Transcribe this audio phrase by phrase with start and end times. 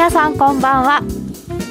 [0.00, 1.02] 皆さんこんばんは。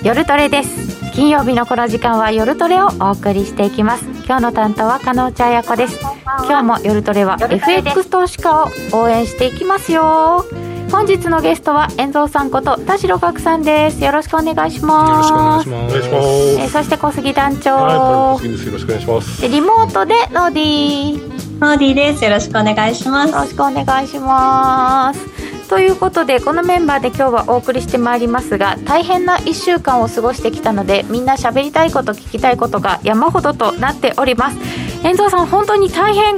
[0.03, 1.11] 夜トレです。
[1.15, 4.05] 金曜日のこの時間は夜トレをお送りしていきます。
[4.27, 5.99] 今日の担当は加納茶彩子です。
[6.45, 10.45] 今日も夜トレは FX 投資家を応援していきますよ。
[10.91, 14.03] 本日のゲストは遠藤さんこと田代岳さんです。
[14.03, 15.67] よろしくお願いします。
[15.67, 16.61] よろしくお願いします。
[16.61, 17.71] えー、そして小杉団長。
[17.77, 19.47] はい、よろしくお願いします。
[19.47, 21.59] リモートでノーディー。
[21.59, 22.23] ノーディーです。
[22.23, 23.31] よろしくお願いします。
[23.31, 25.38] よろしくお願いします
[25.69, 34.57] ということでこのメンバーで今日はお送りしてまいりますが大変な1週間を過ごしてきたのでみんな喋りたいこと聞きたいことが山ほどとなっております。
[35.03, 36.37] 遠藤さん本当に大変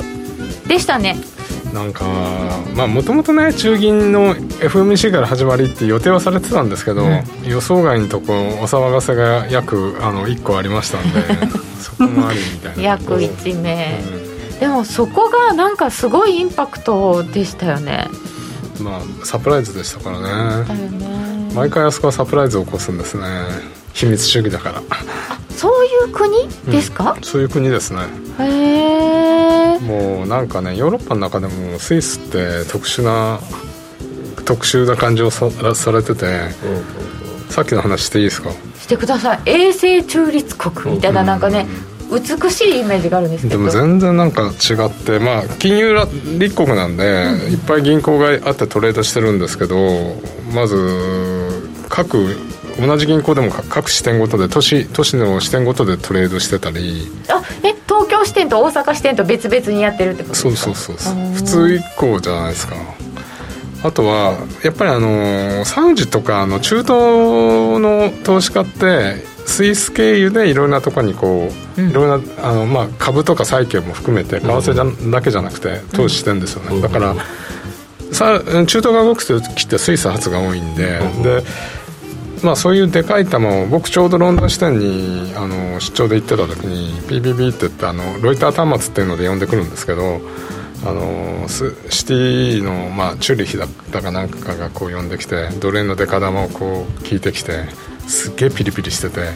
[0.67, 1.15] でしたね。
[1.73, 2.03] なんか
[2.75, 11.21] まあもともとね中銀の FMC から始まりって予定はされてたんですけど、うん、予想外のとこお騒がせが約あの1個ありましたんで
[11.79, 14.01] そこもありみたいな約1名、
[14.51, 18.09] うん、でもそこがなんかすごいインパクトでしたよね
[18.81, 20.19] まあサプライズでしたから
[20.65, 20.65] ね。
[21.53, 23.23] 毎回あそこはサプライズを起こすんですね。
[23.93, 24.81] 秘密主義だから。
[25.49, 26.47] そういう国？
[26.71, 28.01] ですか、うん、そういう国ですね。
[28.39, 29.79] へえ。
[29.79, 33.39] もうなんかねヨーロッパの中でもスイスって特殊な
[34.45, 38.49] 特殊な感じをさされてて、うん、さっきの話していいですか？
[38.79, 39.41] してください。
[39.45, 41.67] 永世中立国みたいななんかね、
[42.11, 43.57] 美しいイメージがあるんですけど。
[43.57, 45.95] でも全然なんか違ってまあ金融
[46.37, 49.75] 立国なんで、うん、いっぱい銀行があってトレードしてるんですけど
[50.53, 52.35] まず各
[52.79, 57.07] 同じ銀行でも各支店ごとで都市都市の支店ごとでトレードしてたり。
[57.29, 60.51] あえ東京支店と大阪支店と別々にやってるってことですか？
[60.55, 62.75] そうそうそう普通一個じゃないですか。
[63.83, 66.89] あとはやっぱりあのサウジとかの中東
[67.79, 77.15] の投資家ってスイス経由でいろんなところにこう、いろんなあの、まあ、株とか債券も含めて為替じゃ、だけじゃなくて投資してるんですよね、だから
[78.11, 81.43] さ中東が動く時ってスイス発が多いんで、で
[82.43, 90.21] まあ、そういうでかい球を僕ちょうどロンドン支店にあの出張で行ってた時に PBB って言ってあのロイター端末っていうので呼んでくるんですけど
[90.83, 97.65] あのシティの、まあ、チューリヒだったかなんかがこう呼んできてドル円の出方もこう聞いてきて
[98.07, 99.29] すっげえピリピリしてて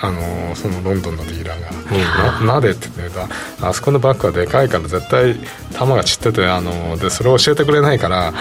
[0.00, 3.14] あのそのロンドンのディーラーが「ななで?」って言って
[3.60, 3.68] た。
[3.68, 8.32] あそこのバッグはでかいから絶対球が散っててあのでそれを教えてくれないから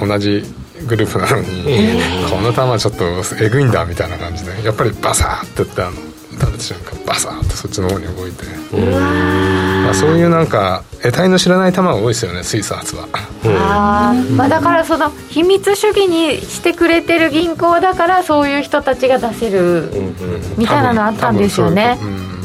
[0.00, 0.44] 同じ
[0.86, 2.00] グループなのに、
[2.30, 3.04] この球はちょっと
[3.40, 5.92] えぐいんだみたいな感じでやっぱりバサーって言ってあの
[6.38, 8.44] 食べた瞬間バサーってそっちの方に動いて、
[8.76, 13.08] まあ、そういうなんか得体の知らない球が多いですよねスイス発は。
[13.44, 19.90] あ、まあ、だからその秘密主義にしてくれてる銀行だからそういう人たちが出せる
[20.56, 21.98] みたいなのあったんですよね、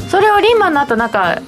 [0.08, 1.40] それをリーマンの後なんか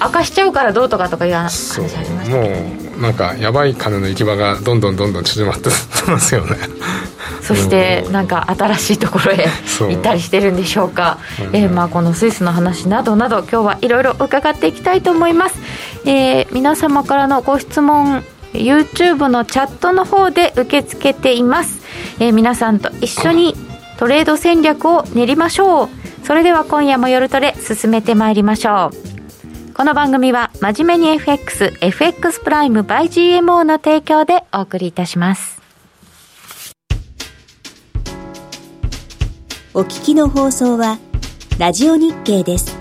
[0.00, 5.68] 明かしちゃうからどうとかとかいう話ありましたもうなんかやばい金の行き場がどんどんどんどん縮まって
[6.06, 6.56] ますよね。
[7.42, 9.46] そしてなんか新しいところへ
[9.78, 11.18] 行ったりしてるんでしょうか。
[11.38, 15.58] う、えー、まあこのスイスの話などなど今日はいろいろ伺っていきたいと思います、
[16.04, 21.82] えー、皆様からのご質問 YouTube のチャットの方で受け付けています、
[22.18, 23.54] えー、皆さんと一緒に
[23.98, 25.88] トレード戦略を練りましょう。
[26.26, 29.15] それでは今夜も夜トレ進めてまいりましょう
[29.76, 35.60] この番組は真面目に FX、FX プライム by GMO の提供でお送りいたします。
[39.74, 40.98] お聞きの放送は、
[41.58, 42.75] ラジオ日経です。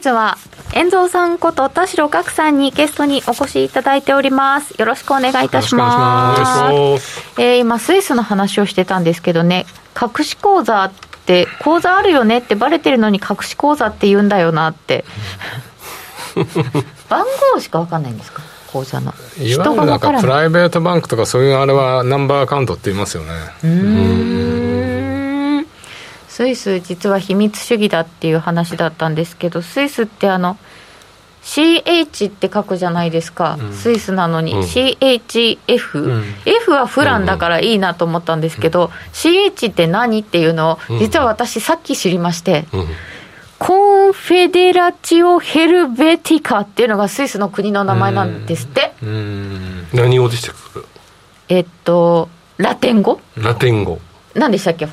[0.00, 0.36] 日は
[0.72, 4.72] 遠蔵さんこと田代岳さんにゲストにお越しいただいております。
[4.78, 6.36] よろしくお願いいたしま
[6.98, 7.32] す。
[7.40, 9.66] えー、今スイスの話をしてたんですけどね
[10.00, 10.92] 隠し口座っ
[11.26, 15.04] て口座あるよねってバレてるのに隠し口座って言うんだよなって。
[17.08, 17.24] 番
[17.54, 18.42] 号しか分かんないんですか？
[18.72, 19.12] 口座の。
[19.38, 23.30] いわゆるなんかプライベートバンクとかそういうあれはナンバーアカウントって言いますよね。
[23.64, 24.49] うん
[26.40, 30.56] スイス実は秘密主義だっていう話だったんですけどスイスってあの
[31.42, 42.64] CH って書くじゃないですか、うん、スイスなのに、うん、CHF、うん、F はフランだからいいなと思ったんですけど、うん、CH って何っていうのを実は私さっき知りまして、
[43.58, 48.94] コンフェデラチオ・ヘルベティカっていうのがスイスの国の名前なんですって。
[49.92, 50.54] 何語でしたっ
[51.48, 51.54] け？
[51.54, 53.20] えっとラテン語？
[53.36, 54.00] ラテン語。
[54.32, 54.86] 何でしたっけ？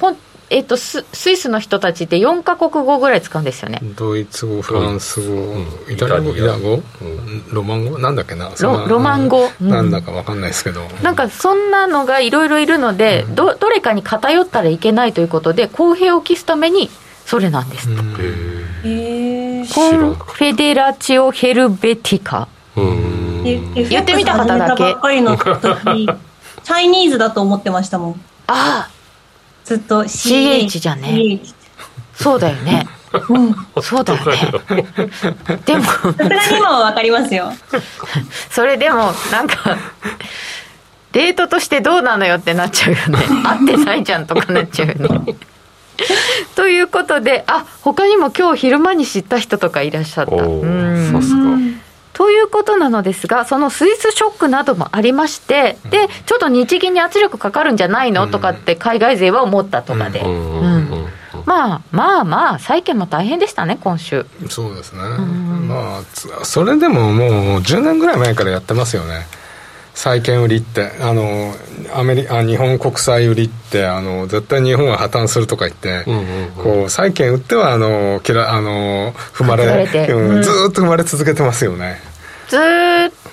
[0.49, 3.79] えっとス、スイスの人たちって4か国語ぐらい使うんですよね。
[3.97, 7.97] ドイツ語フランス語、うん、イタリア語イタ語、うん、ロマン語？
[7.97, 8.49] なんだっけな？
[8.61, 16.89] ロロマン語、うん、なんだか分かんないですけど、なんかそんなのがいろいろいるので、どどれかに偏ったらいけないということで公平を期すために
[17.25, 17.89] それなんです。
[17.89, 17.99] って
[18.87, 22.47] へえコンフェデラチオ・ヘルベティカ。
[22.73, 24.83] 言ってみた方だけ。
[24.83, 28.21] チャイニーズだと思ってましたもん。
[28.47, 28.96] ああ。
[29.67, 31.41] ずっと CH, CH じゃね。
[32.15, 32.87] そうだよね。
[33.29, 34.51] うん、そうだよね。
[35.65, 35.83] でも。
[35.83, 37.51] さすがに今はわかりますよ。
[38.49, 39.77] それでも、なんか、
[41.11, 43.25] デートとしてどうなのよってなっちゃうよね。
[43.43, 45.35] 合ってないじゃんとかなっちゃうよね。
[46.55, 50.35] ということで、あ他にも今日昼間に知った人とかいらっしゃった。
[50.35, 51.09] うん。
[51.11, 51.66] そうすか。
[52.17, 58.27] ということなのですが、そのスイスショックなどもありまして、で、ちょっと日銀に圧力かかるんじゃないの？
[58.27, 60.23] とかって、海外勢は思ったとかで。
[61.45, 64.25] まあまあまあ、債券も大変でしたね、今週。
[64.49, 65.01] そうですね。
[65.03, 69.27] まあ、それでももう10年ぐらい前からやってますよね。
[69.97, 71.55] 債券売りってあの
[71.91, 76.05] アメリあ日本国債売りってあの絶対日本は破綻するとか言って、
[76.55, 81.97] こう債券売ってはあのきらあの踏まれ、うん、ずっと踏まれ続けてますよね。
[82.47, 82.59] ずっ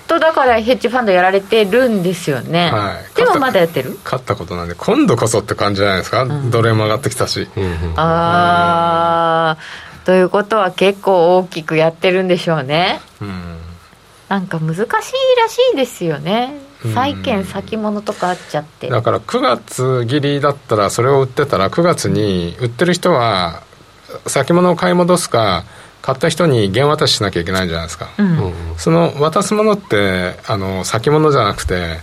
[0.07, 3.99] とだからヘッジファンドやられてるんですよね、はい、でもまだやってる？
[4.03, 7.47] 勝ったことなんで今度こそって感じじゃないですか、うん、ドル円も上がってきたし、
[7.95, 13.01] ああということは結構大きくやってるんでしょうね。
[13.21, 13.59] うん
[14.29, 15.01] なんか難しいら
[15.49, 16.59] しいですよね。
[16.93, 18.89] 債券先物とかあっちゃって。
[18.89, 23.63] だから9月切りだったらそれを売ってたら9月に売ってる人は
[24.27, 25.65] 先物を買い戻すか
[26.01, 31.97] 買った人に原渡ししなきゃいけないじゃないですか、うん、その渡すものってあの先物じゃなくて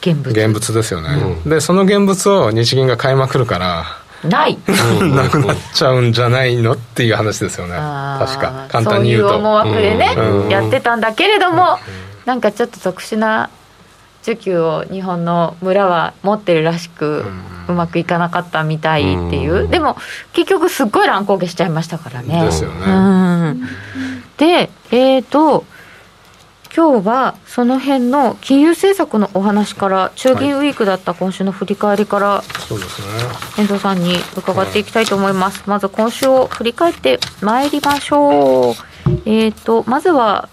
[0.00, 0.30] 現物。
[0.30, 1.08] 現物ですよね、
[1.44, 3.84] うん、でその現物を日銀が買いまくるから
[4.24, 4.58] ない。
[5.14, 7.74] なくなっちゃうんじゃないのっていう話ですよね。
[7.74, 8.66] 確か。
[8.68, 9.28] 簡単に言うと。
[9.28, 13.50] そういう思惑でね、うん、やってたんだけれども、うん、なんかちょっと特殊な
[14.22, 17.24] 需給を日本の村は持ってるらしく、
[17.68, 19.96] うまくいかなかったみたいっていう、でも
[20.32, 22.44] 結局すっごい乱高下しちゃいましたからね。
[22.44, 23.56] ですよね、
[24.36, 25.64] でえっ、ー、と
[26.76, 33.06] 今日はその辺の金融政策のお話から中銀ウィークだった今週の振り返りから、そうですね。
[33.56, 38.74] 遠藤さんに伺っていきたいと思います、まず今週を振り返ってまいりましょう。
[39.24, 40.50] えっ、ー、とまずは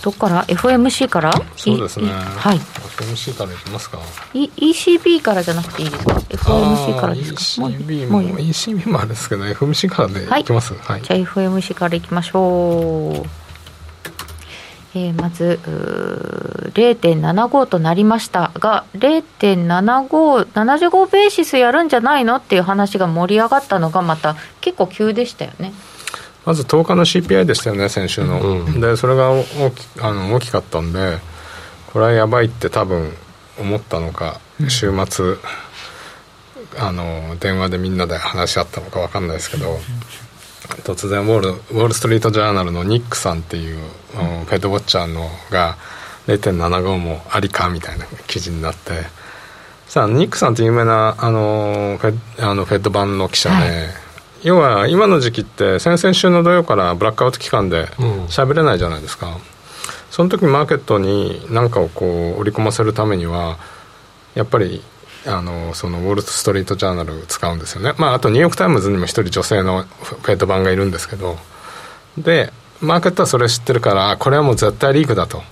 [0.00, 1.32] どこから？FOMC から？
[1.56, 2.06] そうですね。
[2.12, 2.58] はい。
[2.58, 3.98] FOMC からいきますか
[4.34, 9.28] ？e ECB からじゃなくていいですか？FOMC からですか？ECB もも ECB もあれです。
[9.28, 10.44] けど FOMC からでい。
[10.44, 13.47] きます、はい、じゃあ FOMC からいきましょう
[14.94, 15.58] えー、まず
[16.72, 25.72] 0.75となりましたが0.75、75ベーシスやるんじゃないのっていう話が盛り上がったのがまた結構急でしたよね。
[26.46, 31.18] まず10日の CPI でしたよね、先週の、うん、でそれが大きあの大きかったんで、
[31.92, 33.12] これはやばいって多分
[33.58, 35.36] 思ったのか、週末、
[36.78, 39.78] あの電話でみんなで話し合ったのか分かんないですけど、
[40.84, 43.78] 突然ウォール、ウォール・ストリート・ジャーナルのニックさんっていう、
[44.12, 45.76] フェッドウォッチャーのが、
[46.26, 49.18] 0.75もありかみたいな記事になって、
[49.88, 53.68] さあニックさんって有名なあのフェあのフェッド版の記者で、はい、
[54.42, 57.86] 要は今の時期って先々週の土曜からブラックアウト期間で
[58.28, 59.40] 喋れないじゃないですか、うん、
[60.10, 62.04] その時マーケットに何かをこ
[62.36, 63.56] う織り込ませるためには
[64.34, 64.82] やっぱり
[65.26, 71.36] あのそのウォール・ストリート・ジャーナル使うんですよね、まあ、あとニューヨーク・タイムズにも一人女性のフェット版がいるんですけど。
[72.16, 75.42] でマーケットはそれ知ってるからこれはもう絶対リークだと。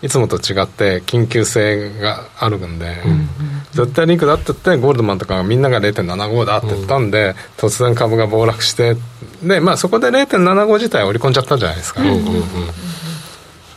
[0.00, 3.28] いつもと違って緊急性があるんで、うんうん、
[3.72, 8.96] 絶対リークだって言ってゴールドマンとかみんなが0.75だって言ったんで、うん、突然株が暴落して。
[9.42, 12.16] で、まあ、そこで0.75自体織り込んじゃったじゃないですか、うんうん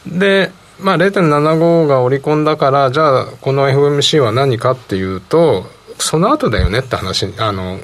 [0.07, 5.65] うん、でまあ、0.75が織り込んだからじゃあこの FMC は何かっていうと
[5.99, 7.79] その後だよねって話あの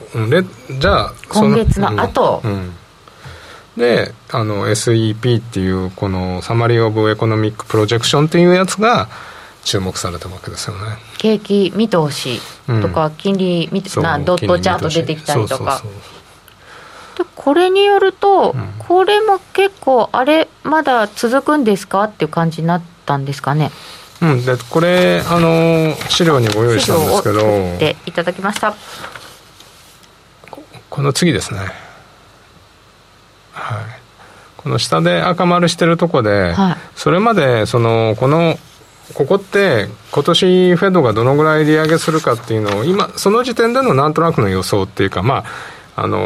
[0.79, 2.73] じゃあ今月の後、うん、うん。
[3.77, 9.07] であの SEP っていうこのサマリー・オブ・エコノミック・プロジェクションっていうやつが
[9.63, 10.97] 注目されたわけですよね。
[11.17, 12.41] 景気見通し
[12.81, 15.83] とか、金利見て、うん、なドットチャート出てきたりとか
[17.17, 22.03] でこれによると、うん、これも結構、あれ、まだ続くんですか？
[22.03, 23.71] っていう感じになったんですかね？
[24.21, 27.39] うん、でこれあの資料にご用意したんですけど。
[27.77, 28.75] でいただきました。
[30.89, 31.59] この次ですね。
[31.59, 31.69] はい。
[34.57, 38.57] この下で赤丸してるとこで、はい、それまでそのこの
[39.13, 45.45] ここって今年フェドがどのぐらい利上げするかっていうのを今その時点でのなんとなくの予想っていうかまあ
[45.99, 46.19] あの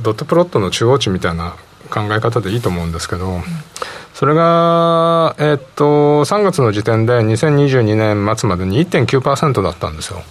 [0.00, 1.56] ドットプロットの中央値みたいな
[1.90, 3.42] 考え方でいいと思うんですけど、
[4.14, 10.22] それが、えっと、3月の時点で2022年末までに1.9%だったんですよ。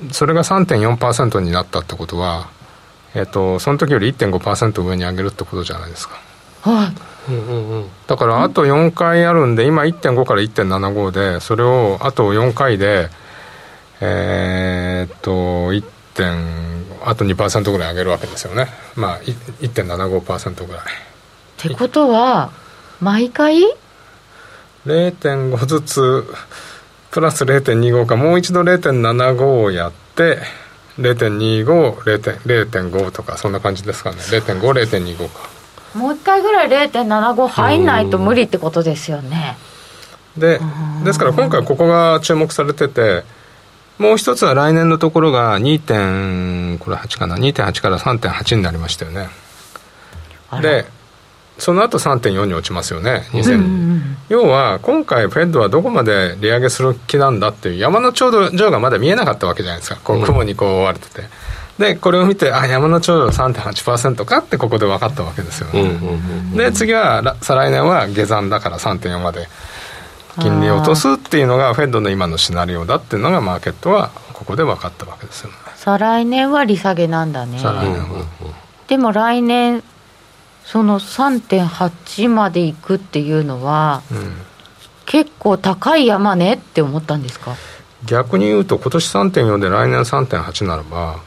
[0.00, 2.48] うん、それが3.4%になったってことは、
[3.14, 6.18] えっと、その時より1.5%上に上げるってことじゃないですか。
[6.62, 6.94] はい、
[8.06, 13.10] だからあと4回あるんで今1.5から1.75でそれをあと4回で
[14.00, 15.84] えー、っと 1.
[17.02, 18.68] 点あと2%ぐらい上げるわけですよね。
[18.96, 20.82] まあ1.75%ぐらい。
[20.82, 20.84] っ
[21.56, 22.50] てことは
[23.00, 23.62] 毎回
[24.86, 26.24] ？0.5ずつ
[27.10, 28.16] プラス0.25か。
[28.16, 30.38] もう一度0.75をやって
[30.98, 34.16] 0.25.0.5とかそんな感じですかね。
[34.18, 35.50] 0.50.25か。
[35.94, 39.58] もう一回ぐらい0.75入んないと無理ってことですよね。
[40.36, 40.60] で
[41.04, 43.24] ですから今回ここが注目されてて
[43.98, 46.78] もう一つは来年のところが 2.
[46.78, 49.28] これ8かな？2.8から3.8になりましたよね。
[50.60, 50.84] で
[51.58, 59.96] その後3.4に落ちますよね2000、うんうん、要は今回フェッドはどこまで利上げする気なんだっていう山の頂上がまだ見えなかったわけじゃないですか。
[60.02, 61.22] こう雲にこう覆われてて、
[61.78, 66.00] でこれを見てあ山の頂上3.8%かってここで分かったわけですよね、
[66.56, 69.46] で次は再来年は下山だから3.4まで
[70.40, 75.56] 金利を落とすっていうのがフェッドの今のシナリオだっていうのがマーケットはここで分かったわけですよね。
[75.76, 77.58] 再来年は利下げなんだね。
[77.58, 78.24] 再来年は、
[78.88, 79.82] でも来年
[80.64, 84.32] その3.8までいくっていうのは、うん、
[85.06, 87.56] 結構高い山ねって思ったんですか？
[88.04, 91.20] 逆に言うと今年3.4で来年3.8ならば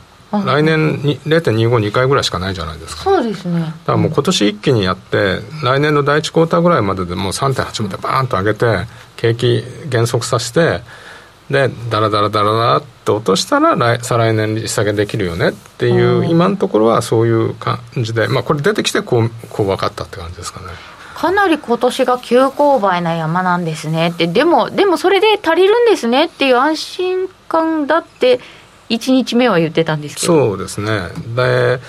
[0.43, 3.03] 来年に0.252回ぐらいしかないじゃないですか。
[3.03, 3.61] そうですね。
[3.61, 10.81] だからもう今年一気にやって来年の第1クォーターぐらいまででもう3.8までバーンと上げて景気減速させて
[11.49, 20.67] でダラダラダラダラって落としたら来再来年利下げできるよねっていう今のところはそういう感じでまあこれ出てきてこうこう分かったって感じですかね。
[21.15, 24.27] かなり今年が急勾配な山なんですねって。
[24.27, 28.41] でもでもそれで足りるんですねっていう安心感だって
[28.89, 30.49] 1日目は言ってたんですけど。
[30.49, 31.09] そうですね。
[31.35, 31.79] で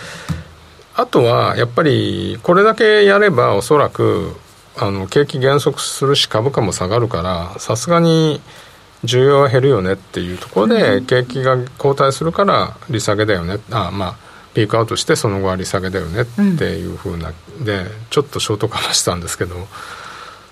[0.95, 4.35] あとはやっぱりこれだけやればおそらく
[4.79, 8.41] あの景気減速するし株価も下がるからさすがに
[9.05, 13.59] 需要は減るよねっていうところで、景気が後退するから利下げだよね。
[13.71, 16.25] あまあピークアウトしてその後は利下げだよねっ
[16.57, 19.55] ていうふうな、うん、でちょっとショートカバーしたんですけど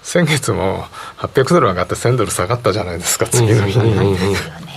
[0.03, 0.85] 先月も
[1.17, 4.19] 800ドル上がって1000ドル下がったじゃないですか次の日に、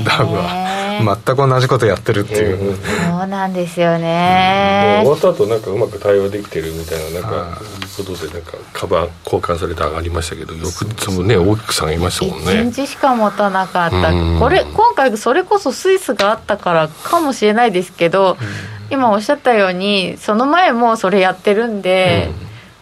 [0.06, 2.76] ダウは全く同じことやってるっていう、
[3.10, 7.62] そうなんですよね、終わった後なんかうまく対応できてるみたいななんか
[7.98, 12.52] ことでなんかカバー交換されて上がりましたけど翌日もね大きく下がりましたもんね。
[12.52, 18.38] 1日しか持たなかった、これ今回それこそスイスがあったからかもしれないですけど、
[18.90, 22.36] 今おっしゃったようにその前もそれやってるんで、うん、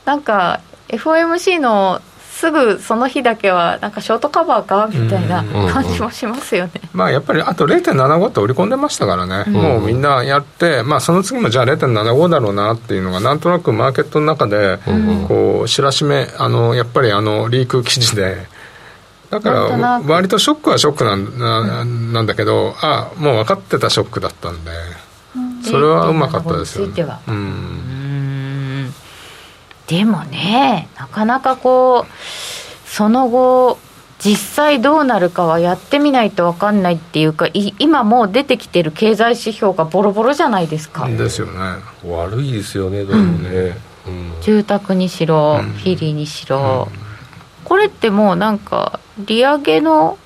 [0.06, 2.02] なんか FOMC の
[2.36, 14.80] すぐその日だけはなんかショートカバーかみたいな感じもしますよね、まあやっぱりあと0.75って織り込んでましたからね、うん、もうみんなやって、まあ、その次もじゃあ0.75だろうなっていうのがなんとなくマーケットの中で
[15.30, 18.48] こう知らしめあのやっぱりあのリーク記事で。
[19.32, 22.26] だから割とショックはショックなんなん。
[22.28, 24.72] だけどあもう分かってたショックだったんで、
[25.64, 27.06] それはうまかったですよね。
[27.28, 28.05] うん
[29.88, 33.78] でもねなかなかこうその後
[34.20, 41.08] 実際どうなるかはやってみないと分かんないっていうか今もう出てきてる経済指標がボロボロじゃないですか。
[41.08, 41.54] ですよね。
[42.04, 43.78] 悪いですよねどうもね、
[44.08, 46.88] うん、住宅にしろ、フィリにしろ、
[47.66, 50.18] これってもうなんか利上げの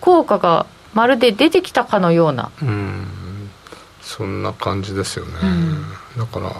[0.00, 3.06] 効果がまるで出てきたかのような、うん、
[4.00, 5.32] そんな感じですよね、
[6.16, 6.52] だから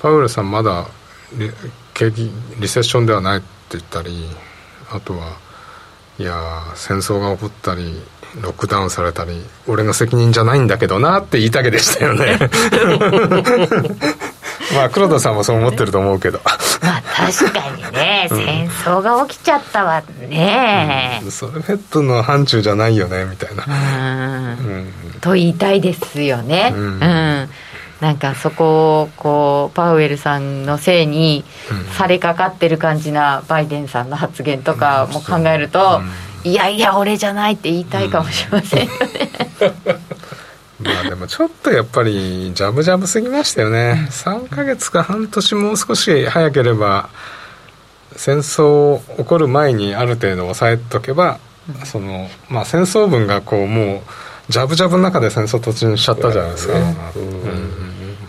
[0.00, 0.86] パウエルさんまだ
[1.94, 4.26] 景気リセッションではないって言ったり
[4.90, 5.36] あとは
[6.18, 8.00] いや戦争が起こったり
[8.40, 12.38] ロックダウンされたり俺の責任じゃないんだけどなって言いたげでしたよね。
[14.74, 16.40] まあ黒田さんもそう思ってると思うけど。
[16.44, 16.52] ま
[16.96, 23.64] あ確かにね、 うん、戦争が起きちゃったわね、うん、それフェットの範疇じゃないよねみたいな、
[24.58, 26.72] うん、と言いたいですよね。
[26.74, 27.41] うん
[28.02, 31.44] なんかそこをこうパウエルさんのせいに
[31.96, 36.00] されかかってる感じなバイデンさんの発言とかも考えると、
[36.42, 38.98] いやいや俺じゃないって言いたいかもしれませんよね、
[40.82, 47.08] まあでもちょっとやっぱりジャブジャブすぎましたよね、3か月か半年もう少し早ければ
[48.16, 51.38] 戦争起こる前にある程度抑えとけば、
[51.84, 54.00] そのまあ、戦争分がこうもう
[54.48, 56.74] ジャブジャブの中で戦争突入しちゃったじゃないですか、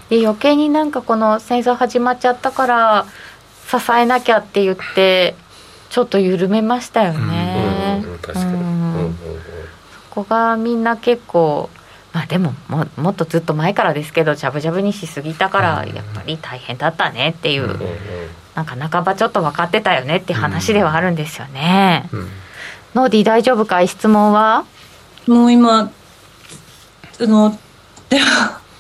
[0.10, 3.06] で余計になんかこの戦争始まっちゃったから
[3.68, 5.36] 支えなきゃって言って
[5.90, 9.14] ちょっと緩めましたよね、確かに、
[9.94, 11.70] そこがみんな結構
[12.14, 17.80] まあでもももっとずっと前からですけどジャブジャブにしすぎたからやっぱり大変だったねっていう、
[18.56, 22.10] なんか半ばちょっと分かってたよねっていう話ではあるんですよね、
[22.94, 23.88] ノーディー大丈夫かい？
[23.88, 24.66] 質問は？
[25.28, 25.90] もう今あ
[27.20, 27.58] の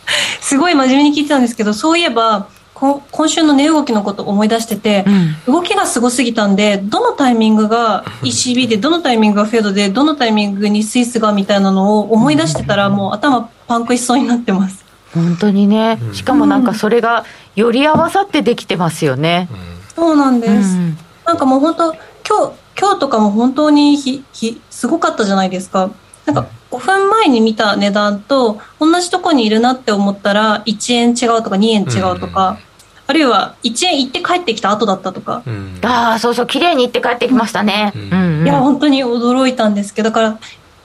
[0.41, 5.05] すごい真面目に聞いてたんですけどそういえば今週の値動きのことを思い出してて、
[5.47, 14.83] うん、動きがすごすぎたんでどのタイミングが ECB でどのタイミングがフェードでどのタイミングにスイスがみたいなのを思い出してたらもう頭パンクしそうになってます。
[15.13, 15.99] 本当にね。
[16.11, 17.23] しかもなんかそれが
[17.55, 19.57] より合わさってできてますよね、うん、
[19.95, 25.91] そうなんです、うん、なんかもう本当今日今日とかも本当にひひすごかったじゃないですか。
[26.25, 32.57] なんか5分前に見た値段と同じとこにいるなって思ったら1円違うとか2円違うとか、
[33.05, 40.39] あるいは1円行って帰ってきた後だったとか、うん、ああそうそう綺麗に行って帰ってきましたね、うんうん、いや本当に驚いたんですけどだから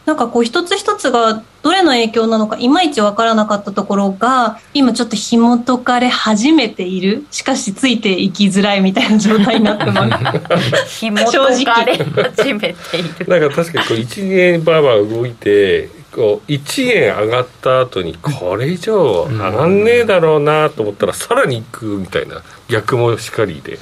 [0.04, 7.26] なんかこう一つ一つがどれの影響なのかいまいち分からなかったところが今ちょっと紐解かれ始めている。
[7.30, 10.48] しかしついていきづらいみたいな状態になってま
[10.86, 10.86] す。
[11.04, 13.26] 紐解かれ始めている。
[13.28, 23.78] なんか確かにこう1円バーバー動いてこう1円上がった後にこれ以上上がんねえだろうなと思ったらさらにいくみたいな逆もしかりで、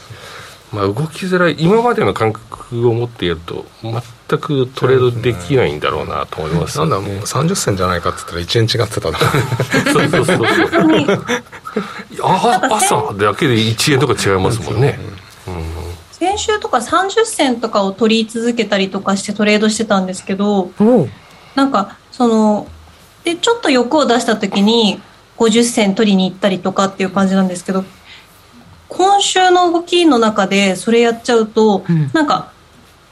[0.77, 3.65] まあ、動きづらい今までの感覚を持ってやると
[4.29, 9.11] 全くトレードできないんだろうなと思います、ね、なんだもう30銭じゃないかって言ったら1円違ってた
[9.93, 11.25] そうそうそうそう。
[12.71, 14.99] 朝だけで1円とか違いますもんね、
[15.47, 15.65] うん、
[16.13, 20.71] 先週とか30銭とかを取り続けたりとかしてトレードしてたんですけど
[21.55, 22.67] なんかその
[23.25, 25.01] でちょっと欲を出した時に
[25.39, 27.85] 50銭取りに行ったりとかっていう感じなんですけど
[28.89, 32.53] 今週の動きの中でそれやっちゃうと、うん、なんか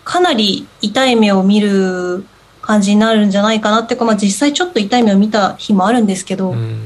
[0.05, 2.25] かなり痛い目を見る
[2.61, 6.79] 感じになるんじゃないかなっていうか、まあ、実際ちょっと痛い目を見た日もあるんですけど、うん、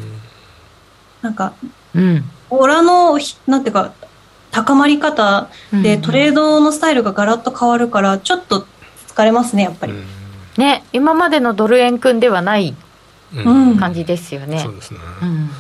[1.23, 1.55] なんか、
[1.95, 3.93] うん、オラのなんていうか
[4.51, 5.51] 高まり方
[5.83, 8.67] でトレードのスタイルがガラッと変わるからちょっと
[9.07, 9.93] 疲れますねやっぱり。
[9.93, 10.05] うん。
[10.57, 12.75] ね今までのドル円君ではない
[13.79, 15.51] 感じですよね、そうですね、うん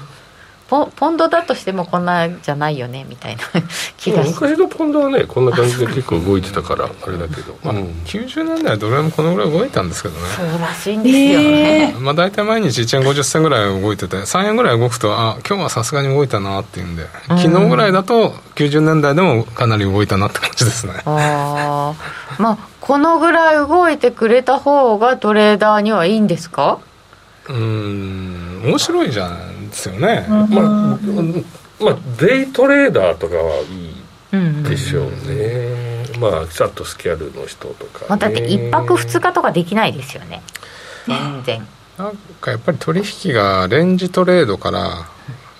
[0.68, 3.42] ポポンドだとしてもこんなじゃないよねみたいな。
[3.96, 10.20] 気が昔のポンドはねこんな感じで結構動いてたから あれだけど、まあ、90年代はドル円もこのぐらい動いたんですけどね。
[10.36, 20.92] そうらしいんですよね、まあ、大体毎日1円50銭ぐらい動いてて3円ぐらい動くとあ今日はさすがに動いたなっていうんで昨日ぐらいだと90年代でもかなり動いたなって感じですね。
[21.06, 26.78] ああまあこのぐらい動いてくれた方がトレーダーにはいいんですか？
[27.48, 29.30] うん面白いじゃ
[29.68, 30.48] んですよね、まあ、
[31.80, 40.42] まあデイトレーダーとかはいいでしょうね、うん、まあチャットスキャルの人とか、ね、まあ、だって1泊2日とかできないですよね。
[41.06, 41.66] 全然。
[41.96, 45.08] なんかやっぱり取引がレンジトレードから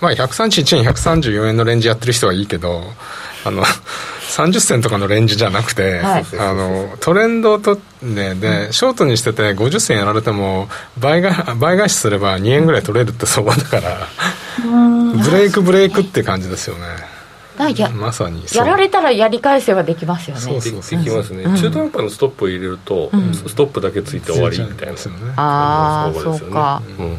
[0.01, 2.83] まあ131円134円のレンジやってる人はいいけど
[3.45, 3.65] あの
[4.29, 14.07] 30銭とかのレンジじゃなくて、はい、あのトレンドとねでショートにしてて50銭やられても倍が倍返しすれば2円ぐらい取れるって相場だから
[15.23, 16.83] ブレイクブレイクって感じですよね。
[17.77, 20.41] やまさにやられたらやり返せばできますよね。
[20.41, 24.99] そうそうできますね、うん、中途半端のストップを入れると、うん、ストップだけついて終わりみたいな、ね、
[25.35, 27.19] ああそうか、うん。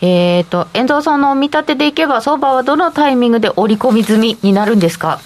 [0.00, 5.20] えーと、遠藤さんの見立てでいけば相場はどのタイミングで織り込み済みになるんですか？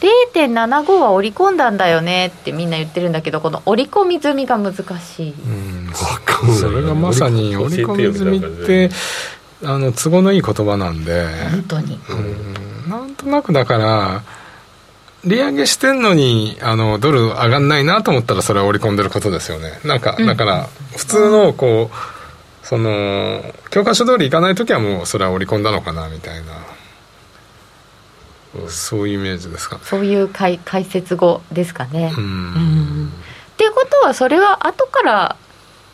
[0.00, 5.34] 0.75は織り込んだんだよねってみんな言ってるんだけどこの織り込み済みが難しい、う
[5.88, 5.90] ん、
[6.54, 8.90] それがまさに織り込み済みって
[9.64, 11.26] あの都合のいい言葉なんで。
[11.50, 14.22] 本当に、うん、なんとなくだから
[15.24, 19.80] 利上げしてんのにあのドル上がんないなと思ったらそれは織り込んでることですよね。
[19.84, 26.52] なんか、だから普通のこうその教科書通りいかない時はもうそれは織り込んだのかなみたいな
[28.68, 29.78] そういうイメージですか？
[29.82, 32.12] そういう解解説語ですかね。
[32.16, 32.24] うん。
[32.24, 33.12] うん。
[33.52, 35.36] っていうことはそれは後から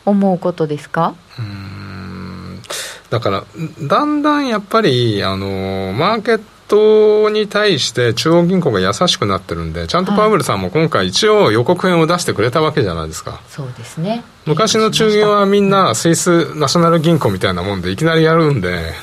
[0.05, 1.15] 思うことですか？
[1.37, 2.61] うん。
[3.09, 3.43] だから
[3.81, 13.41] だんだんやっぱりあのマーケットに対して中央銀行が優しくなってるんでちゃんとパウエルさんも今回一応予告編を出してくれたわけじゃないですか。
[13.47, 14.23] そうですね。
[14.45, 18.93] 昔の中銀はみんなスイスナショナル銀行みたいなもんでいきなりやるんで。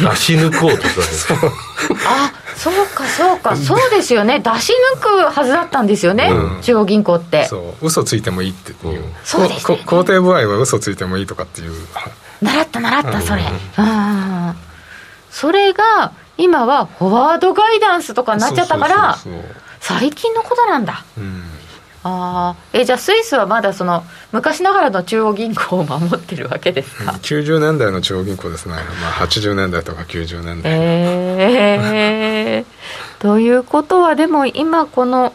[0.00, 1.38] 出し抜こうとする
[2.08, 3.56] あそうかそうか。
[3.56, 4.40] そうですよね。
[4.40, 7.46] 出し抜くはずだったんですよね、うん、中央銀行って。
[7.46, 7.86] そう。
[7.86, 11.72] 嘘ついてもいいっていう、うん、そうです、ね、肯定部合は嘘ついてもいいとかっていう。
[12.42, 14.54] 習った習ったそれ、うん、
[15.30, 19.16] それが今はフォワードガイダンスとかになっちゃったから
[19.80, 21.44] 最近のことなんだ、うん、
[22.06, 30.72] ああえじゃあスイスはまだその昔ながらの中央銀行を守ってるわけですか、うん、90年代の中央銀行ですね、まあ、80年代とか90年代。
[30.72, 31.84] え
[32.58, 32.64] えー、
[33.22, 35.32] ということはでも今この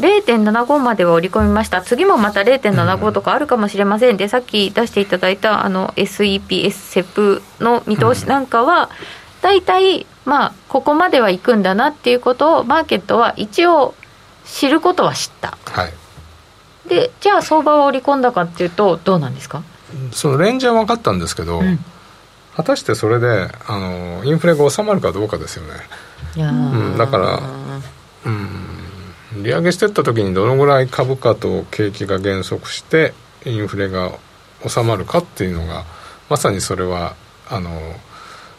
[0.00, 1.82] 0.75までは織り込みました。
[1.82, 4.16] 次もまた0.75とかあるかもしれません。
[4.16, 8.90] で、さっき出していただいたあの SEPS セプの見通しなんかは、
[9.42, 13.94] 大体まあここまでは行くんだなっていうことをマーケットは一応
[14.48, 15.92] 知ることは知った、はい、
[16.88, 19.62] でじゃあ相場は織り込んだかっていうとどうなんですか？
[20.12, 21.78] そのレンジは分かったんですけど、うん、
[22.56, 25.74] 果たしてそれであのインフレが収まるかどうかですよね。
[26.34, 26.54] いや、う
[26.94, 27.40] ん、だから
[28.26, 33.12] うん利上げしていった時にどのぐらい株価と景気が減速して
[33.44, 34.12] インフレが
[34.66, 35.84] 収まるかっていうのが
[36.28, 37.14] まさにそれは
[37.48, 37.70] あの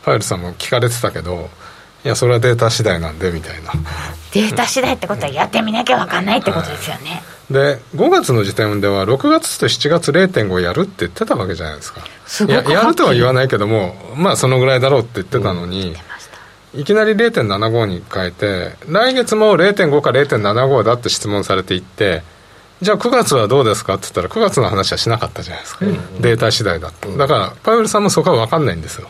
[0.04, 1.50] ファイルさんも聞かれてたけど
[2.06, 3.74] いやそれはデータ次第なんでみたいな。
[4.34, 12.02] データ次第ってことはやってみなきゃ分かんないってことですよね、で5月の時点では6月と7月0.5やるって言ってたわけじゃないですか。
[12.48, 15.96] ややるとは言わないけどもまあそのぐらいだろうって言ってたのに、
[16.76, 22.22] うん、いきなり0.75に変えて来月も0.5か0.75だって質問されていって
[22.82, 29.10] じゃあ9月はどうですかって言ったら9月の話はしなかったじゃないですか、うん、データ次第だと、だからパウエルさんもそこは分かんないんですよ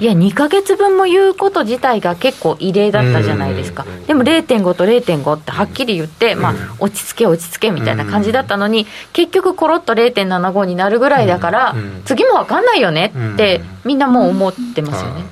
[0.00, 15.24] いや、2か月分も言うこと自体が結構異例だったじゃないですか、でも0.5と0.5ってはっきり言って、まあ、落ち着け、落ち着けみたいな感じだったのに、結局、ころっと0.75になるぐらいだから、次も分かんないよねって、みんなもう思ってますよね。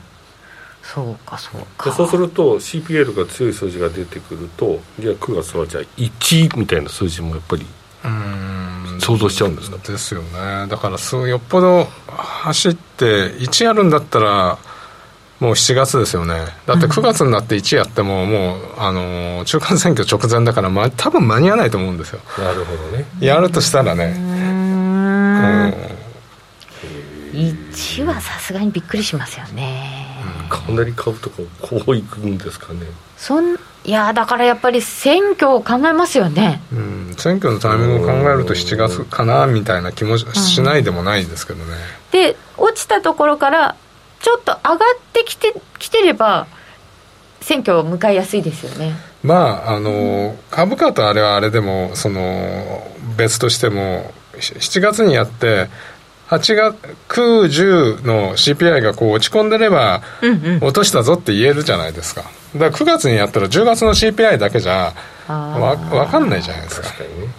[0.82, 1.92] そうかそうか。
[1.92, 7.64] そうすると CPL が強い数字が出てくるとじゃあ9月はじゃあ1みたいな数字もやっぱり
[9.10, 9.78] 想像しちゃうんですか？
[9.78, 10.66] ですよね。
[10.68, 14.58] だからそうよっぽど走って1やるんだったら
[15.40, 16.34] もう7月ですよね。
[16.66, 22.20] だって9月になって1やってももう、あの中間選挙直前だから、ま、多分間に合わないと思うんですよ。
[22.38, 23.06] なるほどね。
[23.20, 24.14] やるとしたらね。
[24.16, 25.74] うん。
[27.32, 29.99] 1はさすがにびっくりしますよね、
[30.50, 32.80] かなり株とかこういくんですかね。
[33.16, 43.76] そんいやだからやっぱり選挙を考えますよね、うん、選挙のタイミングを考えると7月かなみたいな気もしないでもないですけどね、うん、で落ちたところから
[44.20, 44.78] ちょっと上がっ
[45.14, 46.46] てきてきてれば
[47.40, 48.92] 選挙を迎えやすいですよね。
[49.22, 52.86] まああの株価とあれはあれでもその
[53.16, 55.68] 別としても7月にやって
[56.30, 56.76] 8月
[57.08, 60.00] 9、10の CPI がこう落ち込んでれば、
[60.60, 62.22] 落としたぞって言えるじゃないですか。
[62.54, 64.94] だから9月にやったら10月の CPI だけじゃ
[65.28, 66.88] わ分かんないじゃないですか。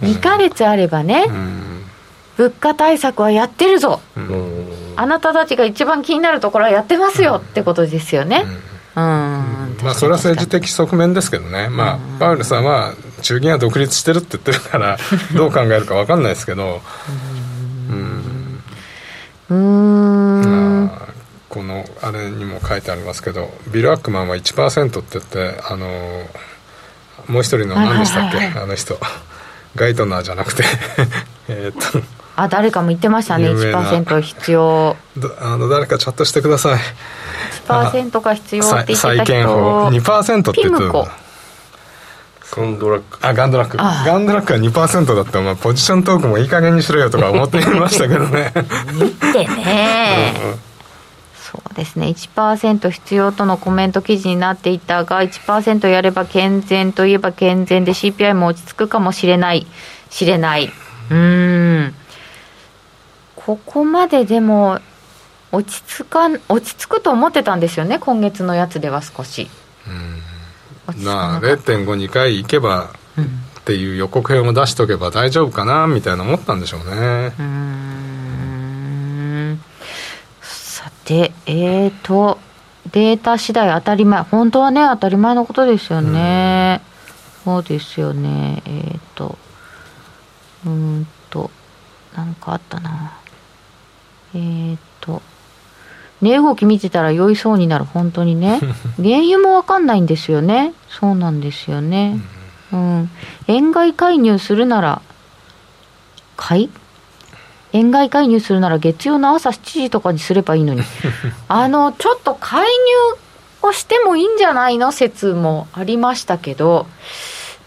[0.02, 1.84] 2か月あればね、うん、
[2.36, 8.44] 物価対策はやってるぞ、うん、あなたたちが一番気になるところはやってますよってことですよね。
[8.94, 14.98] うん、まあそれは政治的側面ですけどね、まあ、パウエルさんは中銀は独立してるって言ってるから
[15.34, 16.82] どう考えるか分かんないですけど、
[17.88, 18.41] うん
[19.52, 20.46] う
[20.86, 20.90] ん。
[21.48, 25.86] このあれにも書いてありますけどビル・アックマンは1%って言ってあの
[27.28, 28.98] もう一人の何でしたっけ、あの人。
[29.76, 30.64] ガイドナーじゃなくて。
[31.48, 32.00] えっと。
[32.34, 33.50] あ誰かも言ってましたね。
[33.50, 34.96] 1%必要。
[35.40, 36.80] あの誰かチャットしてください。
[37.68, 38.96] 1%が必要って言ってた人。
[38.96, 39.88] 債券法。
[39.88, 41.21] 2%って言ってた
[42.54, 43.18] ガンドラック。
[43.26, 43.78] あガンドラック。
[43.78, 45.38] ガンドラックは2%だった。
[45.38, 48.52] ら、まあ、ポジショントークもいい加減にしろよとか思っていましたけどね。
[48.92, 50.60] 見てね、うん、
[51.34, 52.08] そうですね。
[52.08, 59.66] 1%必要とのコメント記事になっていたが1%やれば健全といえば健全で CPI も落ち着くかもしれない。
[60.10, 60.70] しれない。
[61.10, 61.94] うん。
[63.34, 64.78] ここまででも
[65.52, 69.48] 落ち着か落ち着くと思ってたんですよね今月のやつでは少し。
[69.86, 70.31] うん
[70.86, 72.90] まあ0.52回いけば
[73.60, 77.32] っていう予告編を出しとけば大丈夫かなみたいな思ったんでしょうね。
[77.38, 79.60] うん。
[80.40, 82.38] さてえーと
[82.90, 86.80] データ次第当たり前本当はね当たり前のことですよね。
[87.44, 88.62] そうですよね。
[88.66, 89.38] えっ、ー、と
[90.66, 91.50] うんと
[92.16, 93.12] なんかあったな。
[94.34, 94.91] えー、っと
[96.22, 97.84] 値動き見てたら酔いそうになる。
[97.84, 98.60] 本当にね。
[99.02, 100.72] 原油も分かんないんですよね。
[100.88, 102.18] そうなんですよね。
[102.72, 103.10] うん、
[103.48, 105.02] 円買い介入するなら
[106.36, 106.70] 買い？
[107.74, 110.82] 円買い介入するなら月曜の朝7時とかにすればいいのに。
[111.48, 114.92] あのちょっと介入をしてもいいんじゃないの？
[114.92, 116.86] 説もありましたけど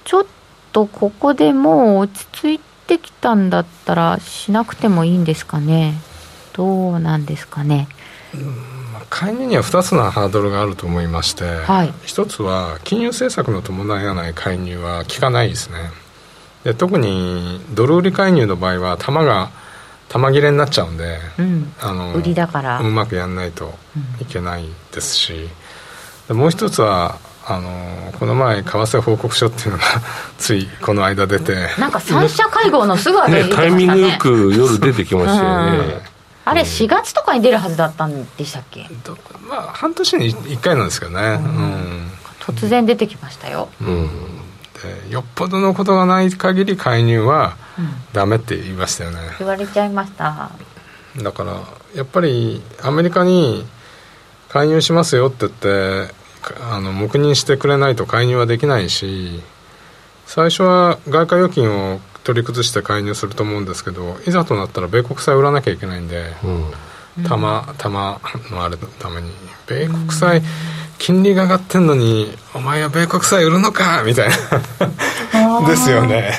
[0.06, 0.26] ちょっ
[0.72, 5.96] とここでもう落ち着いてきたんだったらしなくてもいいんですかね。
[6.54, 7.88] どうなんですかね
[9.10, 15.78] 介入には2つのハードルがあると思いまして、はい、1つは金融政策の伴わない介入は効かないですね。
[16.64, 19.52] で特にドル売り介入の場合は玉が
[20.10, 22.80] 玉切れになっちゃうんで、うん、あの売りだから。
[22.80, 23.74] うまくやんないと
[24.20, 25.50] いけないですし、
[26.30, 27.18] うん、もう一つは
[27.48, 29.84] あのこの前為替報告書っていうのが
[30.40, 31.70] ついこの間出て。
[31.80, 36.15] なんか三者会合のすぐ後に出てましたね、ね、タイミングよく夜出てきましたよね、うん
[36.46, 38.88] あれ4月とかに出るはずだったんでしたっけ、
[39.50, 42.08] まあ半年に1回なんですけどね、うん、
[42.40, 44.10] 突然出てきましたよ、うん、
[45.08, 47.58] でよっぽどのことがない限り介入は
[48.14, 50.52] ダメって言いましたよね、言われちゃいました。
[51.18, 51.64] だから
[51.96, 53.66] やっぱりアメリカに
[54.50, 56.14] 介入しますよって言って
[56.62, 59.42] あの黙認してくれないと介入はできないし
[60.26, 66.26] 最初は外貨預金を取り崩して介入すると思うんですけどいざとなったら米国債売らなきゃいけないんで、
[67.18, 68.20] うん、玉玉
[68.52, 69.32] のあれのために。
[69.68, 70.44] 米国債、
[71.00, 75.68] 金利が上がってんのにお前は米国債売るのかみたいな。
[75.68, 76.32] ですよね。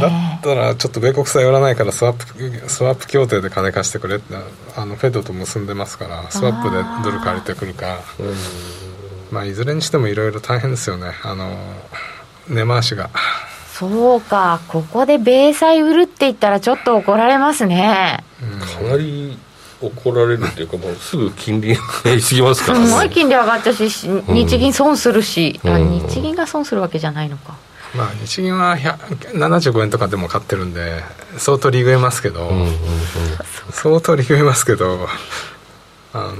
[0.00, 0.06] だ
[0.38, 4.34] ったらちょっと米国債売らないからスワップスワップ協定で金貸してくれって
[4.76, 8.00] あのフェドと結んでますからスワップでドル借りてくるか。
[9.30, 11.12] まあいずれにしてもいろいろ大変ですよね。
[11.22, 11.56] あの
[12.48, 13.10] 根回しが。
[13.72, 18.22] そうか、ここで米債売るって言ったら、ちょっと怒られますね。
[18.76, 19.38] かなり
[19.80, 22.86] 怒られるっていうか、もうすぐ金利上がりすぎますからね。
[22.86, 23.88] すごい金利上がったし、
[24.28, 27.54] 日銀損するし、うん、日銀が損するわけじゃないのか。
[27.94, 31.02] まあ、日銀は75円とかでも買ってるんで、
[31.38, 32.72] 相当利食えますけど、うんうんうん、
[33.70, 35.08] 相当利食えますけど、
[36.14, 36.32] あの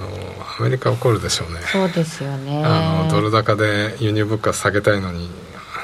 [0.58, 1.60] アメリカ怒るでしょうね。
[1.70, 2.62] そうですよね。
[2.64, 5.30] あのドル高で輸入物価下げたいのに、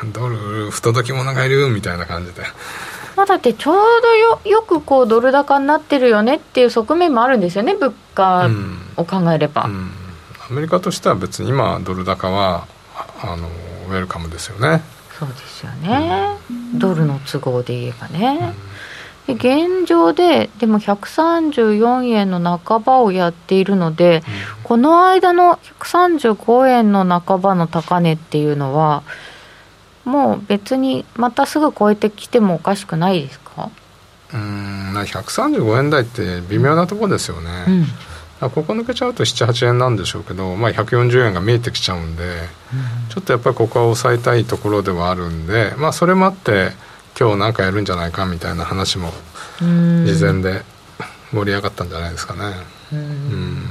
[0.12, 2.42] ドル不届き者がいるみたいな感じで。
[3.16, 8.48] まあ、だってちょうどよよくこうドル高になってるよねっていう側面もあるんですよね物価
[8.96, 9.72] を考えれば、うん。
[9.72, 9.90] うん、
[10.50, 12.66] アメリカとしては別に今ドル高は
[13.20, 13.48] あの
[13.88, 14.82] ウェルカムですよね。
[15.18, 18.54] そうですよね、うん、ドルの都合で言えばね、
[19.26, 24.22] で現状ででも134円の半ばをやっているので、
[24.62, 29.02] この間の135円の半ばの高値っていうのは
[30.08, 33.70] もう別にまたすぐ超えてきてもおかしくないですか？
[34.32, 37.64] うん135円台って微妙なところですよね、
[38.40, 46.72] うん、ここ抜けちゃうと78円なんでしょうけど、まあ、140円が見えてきちゃうんで、うん、ちょっとやっぱりここは抑えたいところではあるんで、まあ、それもあって
[47.18, 49.12] 今日なんかやるんじゃないかみたいな話も
[49.60, 49.64] 事
[50.24, 50.62] 前で
[51.32, 52.54] 盛り上がったんじゃないですかね。
[52.92, 53.62] うん。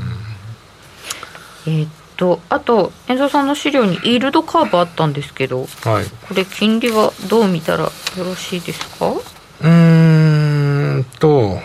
[1.66, 9.14] えー、とあと遠藤さんの資料にイールドカーブあったんですけど、はい、これ金利はどう見たらよろしいですか？
[9.62, 11.60] うんと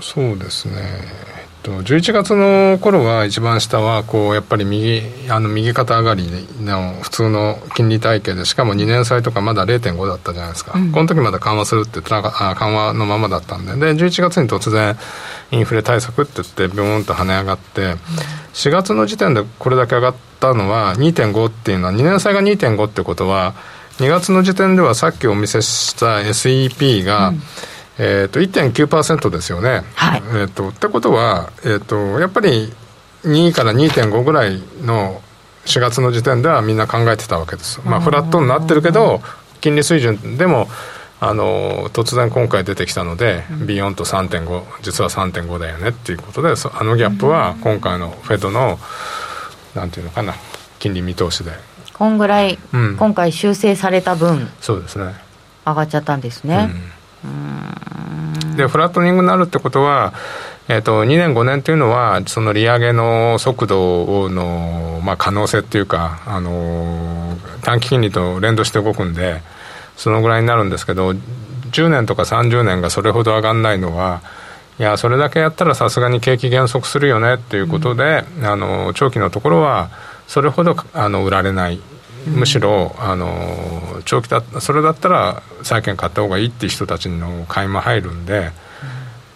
[0.00, 1.29] そうですね
[1.62, 6.28] と11月の頃は一番下はこうやっぱり右あの右肩上がり
[6.60, 13.94] の普通の金利体系でしかも2年債とかまだ0.5だったじゃないですか、うん、この時まだ緩和するって緩和のままだったんで。
[13.94, 14.96] で11月に突然
[15.50, 17.96] インフレ対策って言ってビョーンと跳ね上がって、
[18.52, 23.54] 4月の時点でこれだけ上がったのは2.5っていうのは2年債が2.5ってことは
[23.98, 27.42] 2月の時点ではさっきお見せした SEP が、うん
[28.02, 29.82] えーと、1.9%ですよね。
[29.94, 32.72] はい、えーと、ってことは、えーと、やっぱり
[33.24, 35.20] 2から2.5ぐらいの
[35.66, 37.82] 4月の時点ではみんな考えてたわけです。
[37.84, 39.20] まあ、フラットになってるけど
[39.60, 40.68] 金利水準でも
[41.20, 48.78] あの突然今回出てきたので、うん、ビヨンと3.5実は3.5だよねっていうことであのギャップは今回のフェドの
[49.74, 50.34] なんていうのかな
[50.78, 51.52] 金利見通しで。
[51.92, 55.14] こんぐらい、うん、今回修正された分そうですね。
[55.66, 56.70] 上がっちゃったんですね、
[57.22, 57.89] うん
[58.60, 60.12] でフラットニングになるってことは、
[60.68, 69.42] えーと、2年5年というのはその利上げの速度の、まあ、可能性っていうか、あの短期金利と連動して動くんで
[69.96, 74.22] そのぐらいになるんですけど10年とか30年がそれほど上がらないのは
[74.78, 79.90] いやそれだけやったらさすがに景気減速するよねっていうことで、うん、あの長期のところは
[80.26, 81.80] それほどあの売られない。
[82.26, 88.52] むしろあの長期だそれだったら債券買った方がいいっていう人たちの買いも入るんで、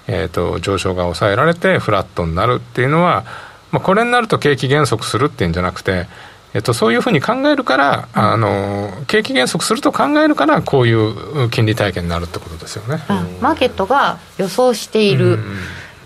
[0.06, 3.24] えーと、上昇が抑えられてフラットになるっていうのは、
[3.70, 6.06] まあ、これになると景気減速するっていうんじゃなくて、
[6.52, 13.02] えっと、そういうふうに考えるから、あの景気減速すると考えるからこういう金利体系になるってことですよね。
[13.40, 15.38] マーケットが予想している、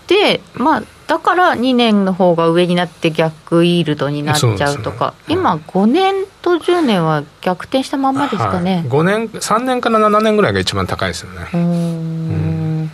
[0.09, 11.47] で、まあ、だから2年の方が上になって逆イールドになっちゃうとか、ね、今、5年と10年は逆転したまんまですかね、はい、5年、3年から7年ぐらいが一番高いですよね。
[11.53, 12.91] うん。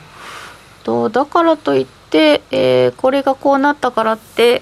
[0.83, 4.61] とだからといって、えー、これがこうなったからって、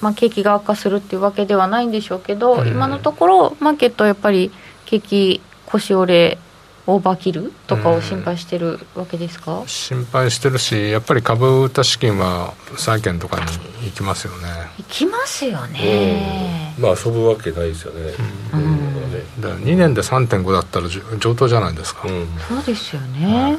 [0.00, 4.52] まあ、景気が悪化するっていうわけではないんでしょうけど、今のところ、マーケットはやっぱり
[4.86, 6.38] 景気腰折れ
[6.86, 13.46] オーバーキルとかを心配してるわけですか、心配してるしやっぱり株売った資金は債券とかに
[13.86, 14.48] 行きますよね。
[14.78, 18.12] 行きますよね、まあ遊ぶわけないですよね、
[18.52, 19.40] うん、うん。
[19.40, 23.58] だ2年で3.5だったら上等じゃないですか、うん、そうですよね、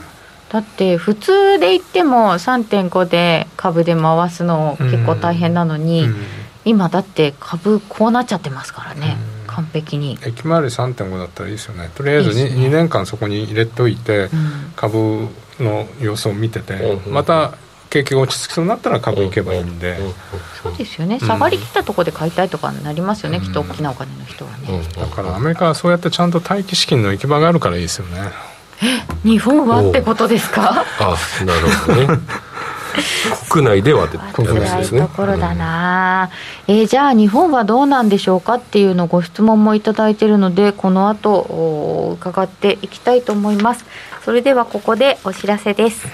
[0.50, 6.10] だって普通で言っても3.5で株で回すの結構大変なのに、
[6.66, 9.18] 今だって株こうなっちゃってますからね、
[9.54, 10.18] 完璧に。
[10.26, 11.90] 駅回り3.5だったらいいですよね。
[11.96, 14.30] とりあえず 2,、ね、2年間そこに入れといて、うん、
[14.76, 15.28] 株
[15.60, 17.54] の様子を見てて、うん、また
[17.90, 19.98] 景気が落ち着きそうになったら株行けばいいんで、
[20.64, 21.20] そうですよね。
[21.20, 28.32] 下がりきったところで買いたいとかになりますよね、きっと大きなお金の人はね、だからアメリカはそうやってちゃんと待機資金の行き場があるからいいですよね。
[28.82, 30.84] え日本はってことですか？
[31.00, 32.20] あなるほどね
[33.50, 36.30] 国内ではって国内ところだな、
[36.68, 43.86] うん、えー、じゃあ日本はどうなんでしょうかっていうのご質問もいただいているのでこの後伺っていきたいと思います。
[44.24, 46.08] それではここでお知らせです。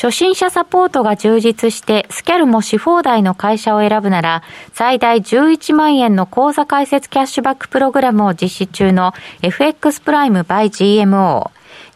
[0.00, 11.50] 初心者サポートが充実して、スキャルもし放題の会社を選ぶなら、最大11万円の口座開設キャッシュバックプログラムを実施中の FX プライム by GMO。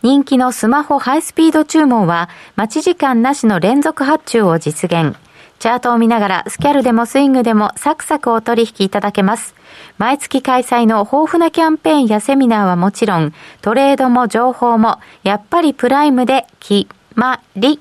[0.04, 5.16] 人気のスマホハイスピード注文は、待ち時間なしの連続発注を実現。
[5.58, 9.54] チャートを見ながら、スキャルでもスイングでもサクサクお取引いただけます。
[9.96, 17.80] 毎月開催の豊富なキャンペーンやセミナーはもちろん、トレードも情報も、やっぱりプライムで決まり。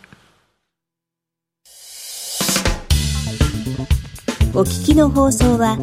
[4.53, 5.77] お聞きの放送は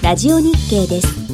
[0.00, 1.24] ラジオ日経です。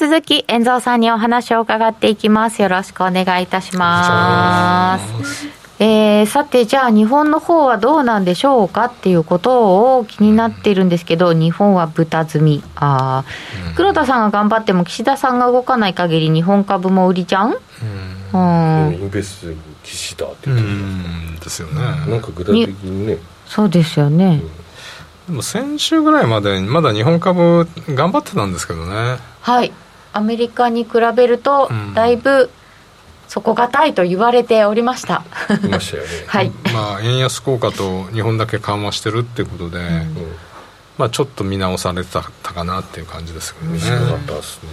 [0.00, 2.62] 続き、遠蔵さんにお話を伺っていきます。
[2.62, 5.46] よろしくお願いいたします。
[5.78, 12.64] えー、さて、じゃあ日本の方はどうなんでしょうかっていうことを気になっているんですけど、日本は豚積み。
[12.76, 18.94] ああ、黒田さんが頑張っても岸田さんが動かない限り日本株も売りじゃんうん。
[18.94, 21.74] インベス岸田って言ってるですよね。
[21.82, 23.18] なんか具体的にね。
[23.44, 24.40] そうですよね。
[25.28, 29.18] でも先週ぐらいまでまだ日本株頑張ってたんですけどね。
[29.42, 29.70] はい。
[30.12, 32.50] アメリカに比べるとだいぶ
[33.28, 35.22] 底堅いと言われておりました。
[35.62, 36.08] いましたよね。
[36.26, 36.50] はい。
[36.74, 40.36] まあ円安効果と日本だけ緩和してるっていうことで、うん、
[40.98, 43.78] まあちょっと見直されたかなっていう感じですけどね。
[43.78, 44.70] ったですね。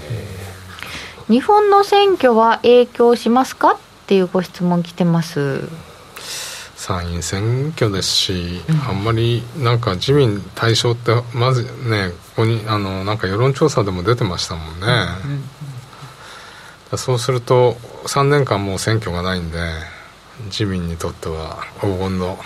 [1.29, 3.73] 日本の選挙は影響しますか？
[3.73, 3.77] っ
[4.07, 5.67] ていうご質問来てます。
[6.87, 14.87] 参院選挙ですし、うん、あんまりなんか自民対象ってまずねここにあのなんか世論調査でも出てましたもんね、
[16.91, 17.73] うん、そうすると
[18.05, 19.57] 3年間もう選挙がないんで
[20.45, 22.37] 自民にとっては黄金の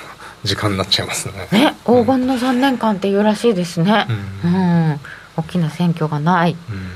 [0.44, 1.48] 時間になっちゃいますね。
[1.52, 4.08] ね黄金の3年間っていうらしいですね。
[4.44, 5.00] うん、うん、
[5.38, 6.90] 大きな選挙がない、うん、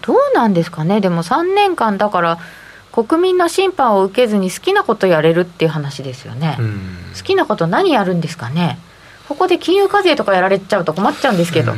[0.00, 1.02] どうなんですかね。
[1.02, 2.38] でも3年間だから
[2.92, 6.56] 国民の審判を受けずに好きなことやれるっていう話ですよね、
[7.16, 8.78] 好きなこと何やるんですかね。
[9.28, 11.72] ここで金融課税とかやられちゃうと困っちゃうんですけど。
[11.72, 11.74] う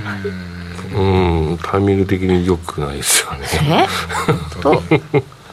[1.57, 1.59] ん。
[1.63, 3.89] タイミング的によくないですよね。
[4.61, 4.83] と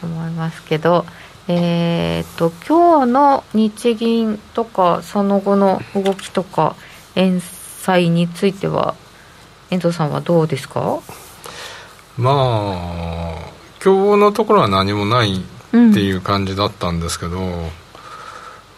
[0.04, 1.06] 思いますけど。
[1.48, 6.76] えーと、今日の日銀とかその後の動きとか
[7.14, 8.96] 円債については
[9.70, 11.00] 遠藤さんはどうですか？
[12.18, 13.55] まあ
[13.86, 17.70] 今日のところは何もないっていう感じだったんですけど、うん、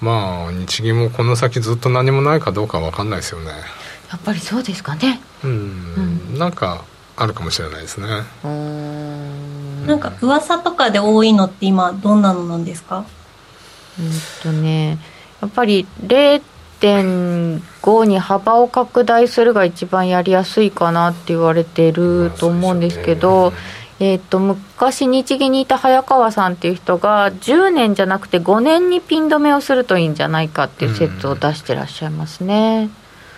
[0.01, 3.51] まあ日銀もこの先ずっと何もないかどうか分かんないですよね。
[4.11, 5.21] やっぱりそうですかね。
[5.45, 5.51] うん、
[6.31, 6.83] うん、なんか
[7.15, 8.07] あるかもしれないですね。
[9.87, 13.05] なんか噂とかで多いのって今どんなのなんですか？
[13.97, 14.11] うん
[14.43, 14.99] とね
[15.41, 23.53] やっぱり0.5に幅を拡大するが一番やりやすいかなって言われてると思うんですけど、
[23.99, 32.89] えー、と昔日銀にいた早川さんっていう人が10年じゃなくて5年にピン止めをするといいんじゃないかっていう説を出してらっしゃいますね。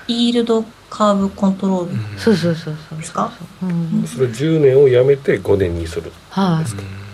[0.07, 3.31] イールドカーブコントロール、うん、そうそうそうそうですか、
[3.61, 6.11] うん、それ10年をやめて5年にする。
[6.31, 6.65] はい、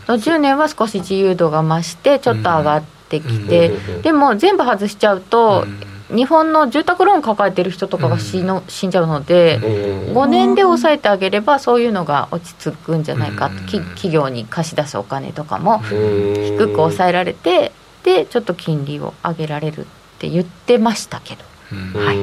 [0.07, 5.65] あ、10年は少し自由度が増してちょっと上がってきて、うん、でも全部外しちゃうと、
[6.09, 17.71] 日本の住宅ローン抱えてる人とかが死の、死んじゃうので、5年で抑えてあげればそういうのが落ち着くんじゃないか、企業に貸し出すお金とかも低く抑えられて
[18.03, 19.85] でちょっと金利を上げられるっ
[20.19, 22.17] て言ってましたけど、はい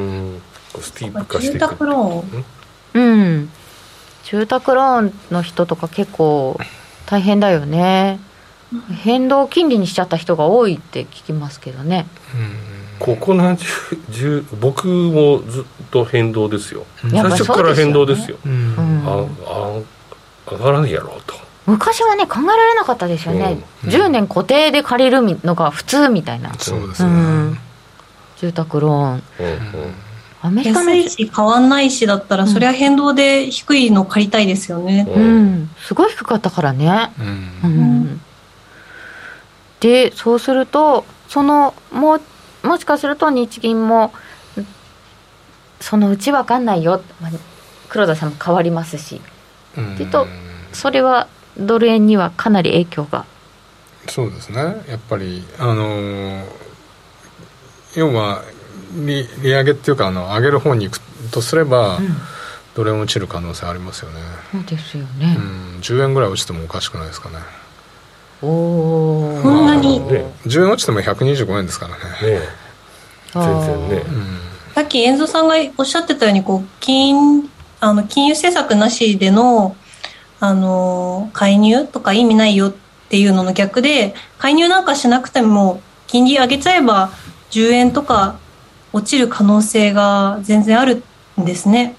[0.80, 1.50] スティープ化してい。
[1.50, 2.44] く住宅ローン。
[2.94, 3.50] うん。
[4.24, 6.58] 住宅ローンの人とか結構
[7.06, 8.20] 大変だよね。
[9.02, 12.06] 変動金利にしちゃった人が多いって聞きますけどね
[13.02, 13.58] ここ何
[14.10, 16.86] 十僕もずっと変動ですよ。
[17.00, 21.34] 最初から変動ですよ、ねうん、ああ上がらないやろうと。
[21.66, 26.54] 昔はね考えられなかったですよね、うん、10年固定で借りるのが普通みたいな。
[26.54, 27.58] そうですね、うん、
[28.36, 29.22] 住宅ローン、うんうん。
[30.42, 37.12] アメリカ安いし変わんないしだったら、そりゃ変動で低いの借りたいですよね、うん、すごい低かったからね、
[37.64, 38.20] うん、
[39.80, 42.20] でそうするとそのも
[42.62, 44.12] もしかすると日銀も
[45.80, 47.30] そのうち分かんないよ、まあ、
[47.88, 49.20] 黒田さんも変わりますし、
[49.76, 50.26] うん、っていうと
[50.72, 53.26] それはドル円にはかなり影響が。
[54.08, 54.58] そうですね。
[54.88, 56.44] やっぱりあのー、
[57.94, 58.42] 要は
[58.94, 61.00] 利利上げっていうかあの上げる方に行く
[61.30, 62.08] とすれば、うん、
[62.74, 64.20] どれも落ちる可能性ありますよね。
[64.50, 67.36] そうですよね、うん、10円ぐらい落ちてもおかしくないですかね
[68.42, 70.08] おおそんなに、まあ、
[70.46, 72.38] 10円落ちても125円ですからね。
[72.38, 72.62] ね。
[73.34, 74.38] 全然ね、うん、
[74.74, 77.48] さっき遠藤さんがおっしゃってたようにこう金
[77.80, 79.76] あの金融政策なしでの
[80.38, 82.74] あの介入とか意味ないよっ
[83.08, 87.12] ていうのの逆で介入なんかしなくても金利上げちゃえば
[87.50, 88.38] 10円とか
[88.92, 91.02] 落ちる可能性が全然ある
[91.40, 91.96] んですね。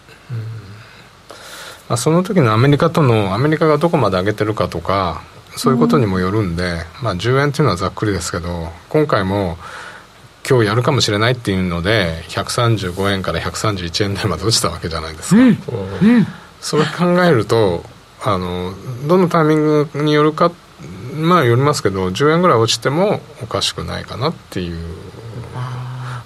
[1.89, 5.21] まあ、その時のアメリカとのアメリカがどこまで上げてるかとか
[5.55, 9.57] そういうことにもよるんで、うん、まあ、10円っていうのはざっくりですけど今回も
[10.47, 15.41] 今日やるかもしれないっていうので135円から131円台まで落ちたわけじゃないですか、
[16.59, 17.83] それ考えると
[18.21, 18.73] あの
[19.07, 20.51] どのタイミングによるか
[21.15, 25.03] まあよりますけど10円ぐらい落ちてもおかしくないかなっていう。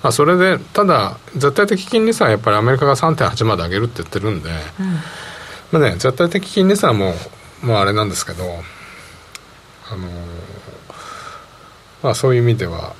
[0.03, 4.49] まあ、それでただ絶対的金利差はやっぱりアメリカが3.8まで上げるって言ってるんで、
[4.79, 7.13] うん、まあね、絶対的金利差はも
[7.63, 8.43] うもうあれなんですけど、
[9.89, 10.07] あの
[12.03, 12.93] まあ、そういう意味では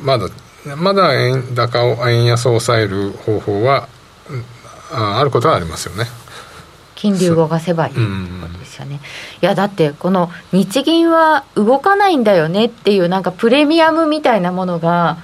[0.00, 0.28] まだ
[0.76, 3.88] まだ円高を円安を抑える方法は
[4.90, 6.06] ああることはありますよね。
[6.94, 9.00] 金利動かせばいいことですよね、
[9.42, 15.18] いやだってこの日銀は動かないんだよねっていうなんかプレミアムみたいなものが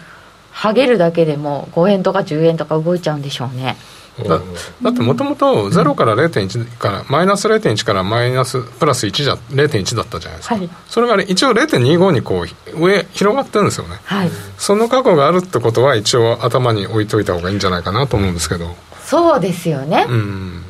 [0.51, 3.77] はげるだけでも5円とか10円とか動いちゃうんでしょうね。
[4.19, 4.41] だ
[4.83, 18.75] だってもともと0から0.1から、マイナス0.1からマイナスプラス1じゃ0.1だったじゃないですか、はい、それが、ね、一応0.25にこう上広がってるんですよね、はい、その過去があるってことは一応頭に置いといた方がいいんじゃないかなと思うんですけど。
[19.05, 20.07] そうですよね。
[20.09, 20.65] うん。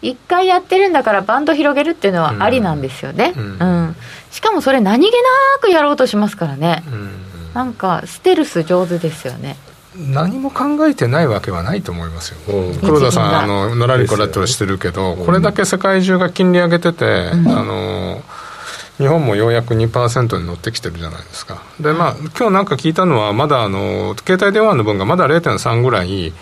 [0.00, 3.96] 一回やってるんだからバンド広げるっていうのはありなんですよね、うん、うん、
[4.30, 5.18] しかもそれ何気な
[5.60, 7.10] くやろうとしますからね、うん。
[7.52, 9.56] なんかステルス上手ですよね
[9.98, 18.22] 何も考えてないわけはないと思いますよ、うん、黒田さんあののらりこらとしてるけど、これだけ世界中が金利上げてて、うん、あの
[18.98, 21.62] 日本もようやく2%に乗ってきてるじゃないですか。
[21.80, 26.32] でまあ今日なんか聞いたのはまだあの携帯電話の分がまだ0.3ぐらい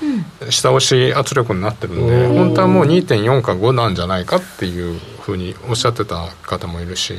[0.49, 7.15] 下押し圧力になってるんで、うん、本当はもう2.4か5なんじゃないかっていうふうにおっしゃってた方もいるし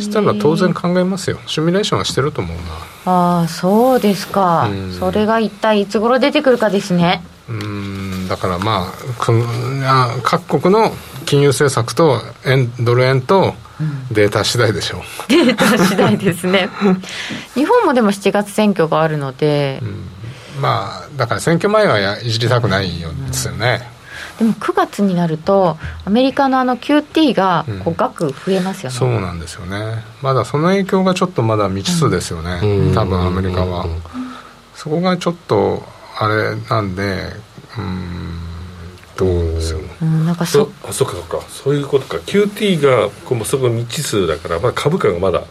[0.00, 1.38] したら当然考えますよ。
[1.46, 2.62] シミュレーションはしてると思うな。
[3.06, 7.22] ああそうですか、うん、それが一体いつ頃出てくるかですね。
[7.48, 8.28] うん。
[8.28, 8.92] だからま
[9.84, 10.92] あ各国の
[11.26, 13.54] 金融政策と円ドル円と
[14.10, 16.68] データ次第でしょう、データ次第ですね。
[17.54, 20.08] 日本もでも7月選挙があるので、うん、
[20.60, 23.93] まあだから選挙前はいじりたくないようですよね、うん、
[24.38, 30.04] でも9月になるとアメリカのあの QT がこう額増えますよね、そうなんですよね。
[30.22, 32.60] まだその影響がちょっとまだ未知数ですよね、
[32.94, 33.86] 多分アメリカは、
[34.74, 35.82] そこがちょっと
[36.18, 37.32] あれなんで
[37.78, 38.54] うん。
[39.16, 41.40] と思うんですよ、うん、なんかそあそうかそうか。
[41.48, 42.16] そういうことか。
[42.18, 45.44] QT がこうそこ未知数だから、まあ、株価がまだ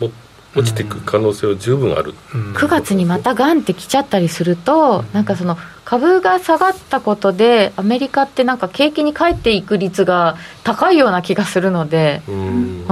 [0.00, 0.10] も
[0.54, 5.56] 落ちていく可能性は十分ある、うん、9月にまたガンって来ちゃったりすると、なんかその
[5.86, 12.84] 株が下がったことでアメリカってなんか景気に返っていく率が高いような気がするのでうん、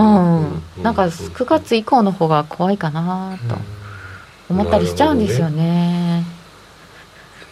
[0.81, 3.57] なんか9月以降の方が怖いかなと
[4.49, 6.25] 思ったりしちゃうんですよね。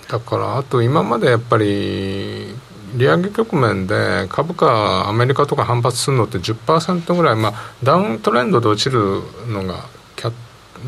[0.09, 2.55] だからあと今までやっぱり
[2.95, 9.86] 利上げ局面で株価アメリカとか反発するのって10%ぐらい、まあ、ダウントレンドで落ちるのが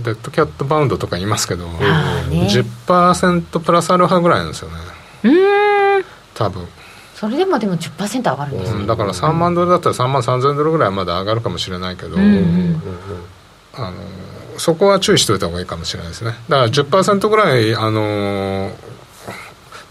[0.03, 1.79] デッドキャットバウンドとか言いますけど、ね、
[2.29, 4.77] 10%プラスアルファぐらいなんですよね。
[5.25, 6.05] うん。
[6.35, 6.67] 多分。
[7.15, 13.93] それでもでも10%上がるんです、ね、うん、だから3万ドルだったら3万3000ドルぐらいまで上がるかもしれないけど、あの
[14.59, 16.33] そこは注意しておいた方がいいかもしれないですね。
[16.49, 18.71] だから10%ぐらいあの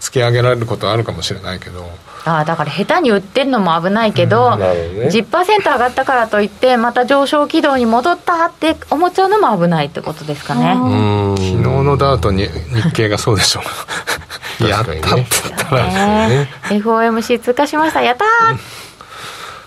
[0.00, 1.90] 突き上げられることはあるかもしれないけど
[2.24, 10.74] ああだから下手に売ってるのも危ないけど、うんね、10%上がったからといってまた上昇軌道に戻ったって思っちゃうのも危ないってことですかね。
[10.74, 13.64] 昨日のダートに日経がそうでしょう。
[14.66, 18.00] やったって言ったら、ね、FOMC 通過しました。
[18.00, 18.58] やったー、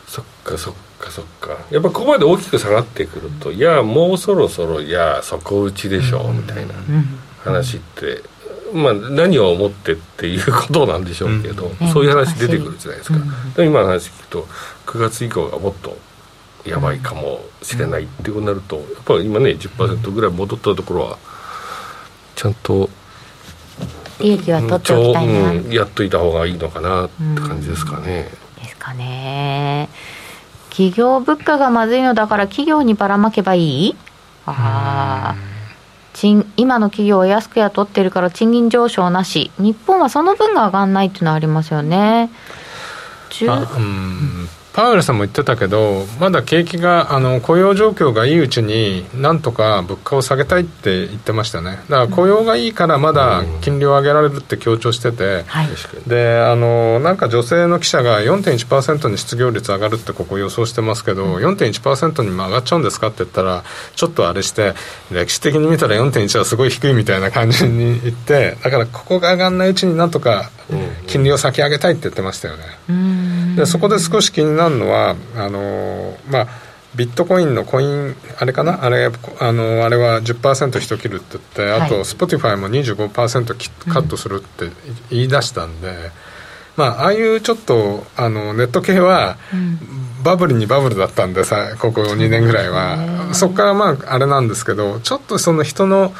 [0.07, 1.57] そっかそっかそっか。
[1.69, 6.73] やっぱここまで大きく下がってくるといやもうそろそろいや底打ちでしょうみたいな
[7.43, 8.23] 話って、
[8.73, 13.19] まあ、何を思ってっていうことなんでしょうけど、うん、そういう話出てくるじゃないですか、
[13.57, 14.47] うん、今の話聞くと
[14.85, 15.97] 9月以降がもっと
[16.65, 21.17] やばいかもしれないっていうことになるとやっぱり今ね10%ぐらい戻ったところは
[22.35, 22.89] ちゃんと
[24.19, 28.29] 利益は取っておきたいな、うん、やっといた方がいいのかなって感じですかね、
[28.61, 29.89] ですかね。
[30.69, 33.95] 企業物価がまずいのだから企業にばらまけばいい？
[34.45, 35.56] ああ
[36.17, 42.31] 賃今の企業は安く雇ってるから賃金上昇なし日本はその分が上がらないっていうのはありますよね。
[43.77, 51.71] うんパウエルさんも言ってたけどまだ景気があの雇用状況がいいうちになんとか物価を下げたいって言ってましたね。
[51.71, 55.45] だから雇用がいいからまだ金利を上げられるって強調してて、
[55.95, 63.63] うん、であのなんか女性の記者が4.1%に失業率上がるってここ予想してますけど、うん、4.1%にも上がっちゃうんですかって言ったら
[63.95, 64.75] ちょっとあれして
[65.09, 70.51] 歴史的に見たら4.1はすごい低いみたいな感じに言ってだからここが上がらないうちになんとか
[71.07, 73.55] 金利を先上げたいって言ってましたよね。
[73.55, 76.47] でそこで少し気になるのはあのまあ
[76.95, 78.83] ビットコインのコインあれかな？
[78.83, 79.05] あれ
[79.39, 84.71] あのあれは10%一切るって言ってあと Spotify も25%キカットするって
[85.11, 85.95] 言い出したんで、うん、
[86.75, 89.37] まあああいうちょっとあのネット系は、
[90.23, 93.33] バブルにバブルだったんでさここ2年ぐらいは。
[93.33, 96.13] そこからまああれなんですけどちょっとその人の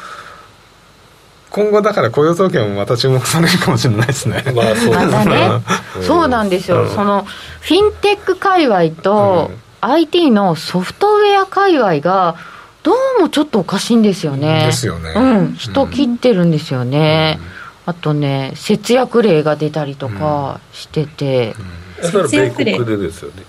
[1.50, 4.42] 今後だから雇用統計もまた注目されるかもしれないですね。
[4.54, 5.62] まあそうまね、
[6.02, 7.24] そうなんですよ、うん、その
[7.60, 12.36] フィンテック界隈と IT のソフトウェア界隈が
[12.82, 14.66] どうもちょっとおかしいんですよね。
[14.66, 15.12] ですよね。
[15.14, 17.38] うん、人切ってるんですよね。
[17.86, 21.54] うん、あとね節約令が出たりとかしてて、
[22.02, 23.44] うん、節約令でですよね。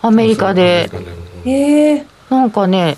[0.00, 0.90] アメリカで。
[1.44, 2.96] ええー、なんかね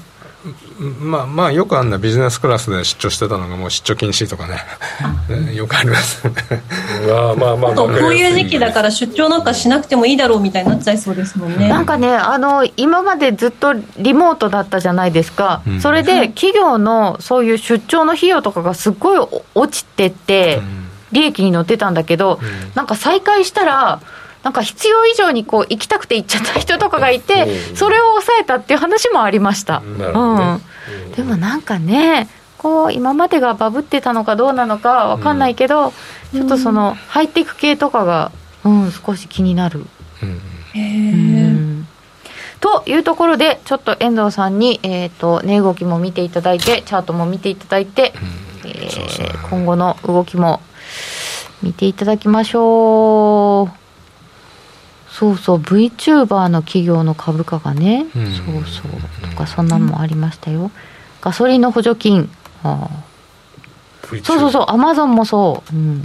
[0.78, 4.60] まあまあよくあんなビジネスクラスで出張してたのがもう出張禁止とかね。
[5.54, 6.26] よくあります。
[7.08, 11.68] まあまあまあこういう時期だから出張なんかしなくてもいいだろうみたいになっちゃいそうですもんね。
[11.68, 20.60] なんかねあの今までずっとリモートだったじゃないですか、うん、それで企業のそういう出張の費用とかがすっごい落ちてて、
[21.12, 24.00] 利益に乗ってたんだけど、うん、なんか再開したら
[24.44, 29.78] なんか必要以上にこう行きたくて行っちゃった人とかがいて、それを抑えたっていう話もありました。
[29.78, 30.60] うん、
[31.16, 32.28] でもなんかね、
[32.58, 35.94] こう今までがバブってたのかどうなのかわかんないけど、
[36.32, 38.32] ちょっとそのハイテク系とかが、
[38.64, 39.86] うん、少し気になる。
[40.22, 40.26] う
[40.78, 41.86] ん。
[42.60, 48.14] というところでちょっと遠藤さんに、えーと、値動きも見ていただいてチャートも見ていただいて、
[48.64, 50.60] うん、えー、今後の動きも
[51.62, 53.83] 見ていただきましょう
[55.16, 60.72] そうそう VTuber の企業の株価がね、うん、そうそうとかそんなのもありましたよ、
[61.20, 62.28] ガソリンの補助金。
[62.64, 62.88] あ
[64.02, 66.02] そうそうそうアマゾンもそう、うん、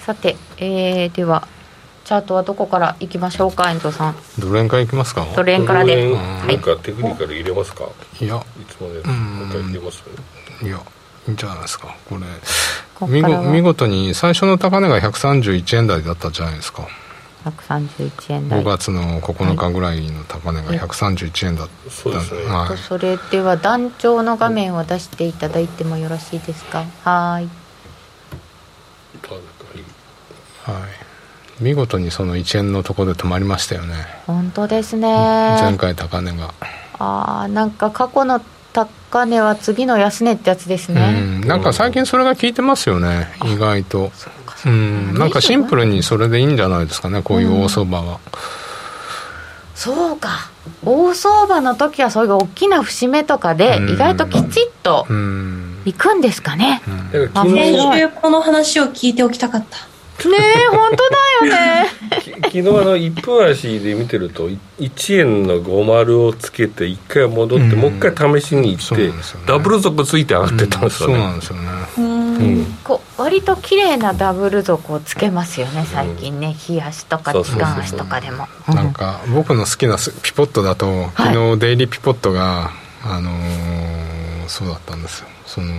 [0.00, 1.48] さて、えー、では
[2.04, 4.16] チャートはどこからいきましょうか遠藤さん。
[4.38, 5.26] ドル円からいきますか？
[5.34, 7.88] ドル円からで、なんかテクニカル入れますか？
[8.20, 10.02] いやいつまでまた入れます
[10.62, 12.22] いやいいんじゃないですかこれ
[13.06, 16.86] 見見事に最初の高値が131円台だったじゃないですか。
[17.44, 18.60] 131円台。
[18.60, 26.84] 5月の9日ぐらいの高値が131円だった、そうですね、はい、それでは団長の画面を出していただいてもよろしいですか？
[27.02, 27.48] はい。
[30.64, 30.82] はい。
[31.60, 33.94] 見事にその1円のところで止まりましたよね。
[34.26, 35.08] 本当ですね。
[35.08, 36.54] 前回高値が。
[36.98, 38.40] ああなんか過去の
[38.72, 43.28] 高値は次の安値ってやつですね、うん、なんか最近それが効いてますよね。
[43.44, 44.10] 意外と。
[44.64, 45.14] うん。
[45.14, 48.18] なんかシンプルにそれでいいんじゃないですかねこういう大相場は、うん、
[49.74, 50.50] そうか。
[50.84, 55.06] 大相場の時はそういう大きな節目とかで意外ときちっと
[55.84, 59.78] いくんですかね、うん、先週この話を聞いておきたかった
[60.28, 62.02] ねえ本当だよね。
[62.42, 64.48] 昨日あの1分足で見てると
[64.78, 69.14] 1円の50をつけて1回戻って、うん、もう一回試しに行って、ね、
[69.46, 71.68] ダブル底ついて上がってたんですよね、そうなんですよね。
[71.98, 72.64] うん。
[72.84, 76.52] こう割と綺麗なダブル底をつけますよね最近ね。
[76.52, 78.46] 日足とか時間足とかでも。
[78.68, 82.70] なんか僕の好きなピポットだと昨日デイリーピポットが、
[83.02, 85.28] あのー、そうだったんですよ。
[85.46, 85.72] その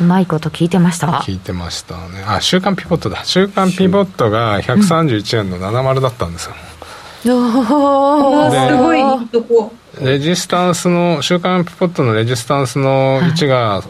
[0.00, 1.08] うまいこと聞いてました？
[1.08, 2.24] 聞いてましたね。
[2.26, 3.24] あ週刊ピボットだ。
[3.24, 6.48] 週刊ピボットが131円の70だったんです
[7.24, 9.02] よ、おすごい。
[9.28, 13.82] とこレジスタンスの週刊ピボットのレジスタンスの位置が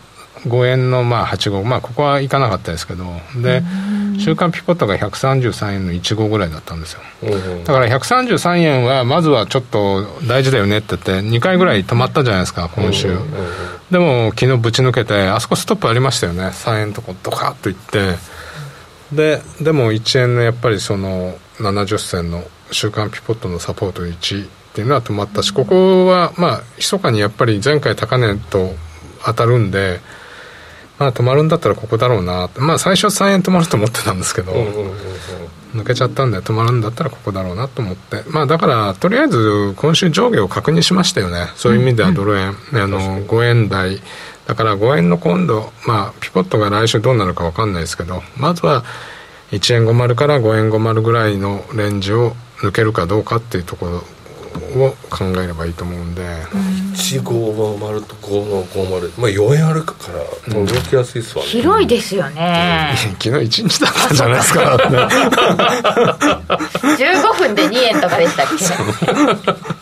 [0.44, 3.04] 5円のまあ85まあここはいかなかったですけど。
[3.40, 3.62] で
[4.22, 7.00] 週刊ピポットが133円の15ぐらいだったんですよ。
[7.64, 13.18] だから133円はまずはちょっと大事だよねって言って2回ぐらい止まったじゃないですか今週。
[13.90, 16.44] でも昨日ぶち抜けてあそこストップありましたよね。
[16.44, 18.16] 3円とこドカッといって。
[19.12, 28.74] ででも1円のやっぱりその70銭の週刊ピポットのサポート1っていうのは止まったしここはまあ密かにやっぱり前回高値と
[29.24, 30.00] 当たるんで
[30.98, 34.52] まあ止まるんだったらここだろうなまあ最初3円止まると思ってたんですけど、
[35.74, 38.22] 抜けちゃったんで止まるんだったらここだろうなと思って。
[38.28, 41.46] まあだからとりあえず今週上下を確認しましたよね。
[41.56, 44.00] そういう意味ではドル円、うん、あの5円台。
[44.46, 48.82] だから5円の今度まあピポットが来週どうなるか分かんないですけどまずは
[49.52, 54.02] 1円50から5円50ぐらいのレンジを抜けるかどうかっていうところ
[54.58, 56.22] を考えればいいと思うんで。
[56.94, 59.94] 1550と5050まあ4円あるか
[60.46, 62.94] ら動きやすいですわね、広いですよね。
[63.20, 64.76] 昨日1日だったじゃないですか。
[66.98, 68.64] 15分で2円とかでしたっけ？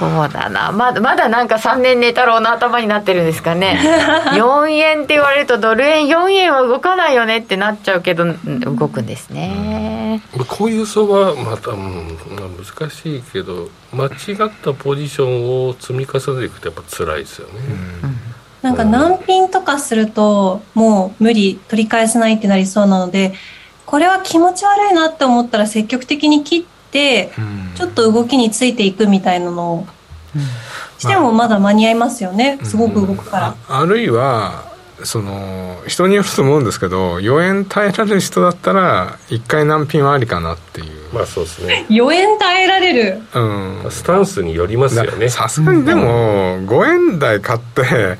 [0.00, 0.72] そうだな。
[0.72, 3.78] まだまだなんか3年寝太郎の頭になってるんですかね。
[4.32, 12.16] 4円って言われるとドル円4円は動かないよねってなっちゃうけど動くんですね、うん、こういう相場また、うん、
[12.78, 17.54] 難しいけど間違ったポジションを積み重ねていくとやっぱ辛いですよね、
[18.04, 18.16] うん。
[18.62, 23.34] なんか難品とかするともう無理取り返せないってなりそうなので
[23.86, 29.86] これは気持ち悪いなって思ったら積極的に切って、ちょっと動きについていくみたいなのを
[30.98, 33.54] してもまだ間に合いますよね、すごく動くから。
[33.68, 34.70] あるいは
[35.02, 41.14] その人によると思うんですけど4円耐えられる人だったら1回難品はありかなっていう。
[41.14, 41.86] まあそうですね。
[41.88, 45.30] 4円耐えられる、うん、スタンスによりますよね。
[45.30, 48.18] さすがにでも5円台買って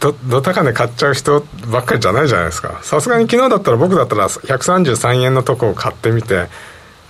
[0.00, 2.78] どど高値買っちゃう人ばっかりじゃないじゃないですか。
[2.82, 6.46] さすがに昨日だったら僕だったら133円のとこを買ってみて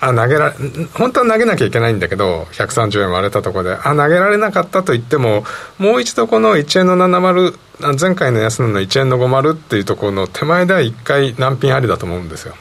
[0.00, 0.54] あ投げられ
[0.94, 5.44] 本当は投げなきゃいけないんだけど130円割れたところであ投げられなかったと言っても
[5.78, 7.58] もう一度この1円の70
[8.00, 12.54] 前回の安値の1円の50っていうところの手前では1回難品ありだと思うんですよ、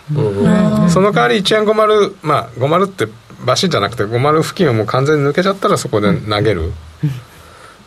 [0.90, 3.08] その代わり1円50まあ50って
[3.44, 6.72] バシじゃなくて50付近をもう完全に抜けちゃったらそこで投げる、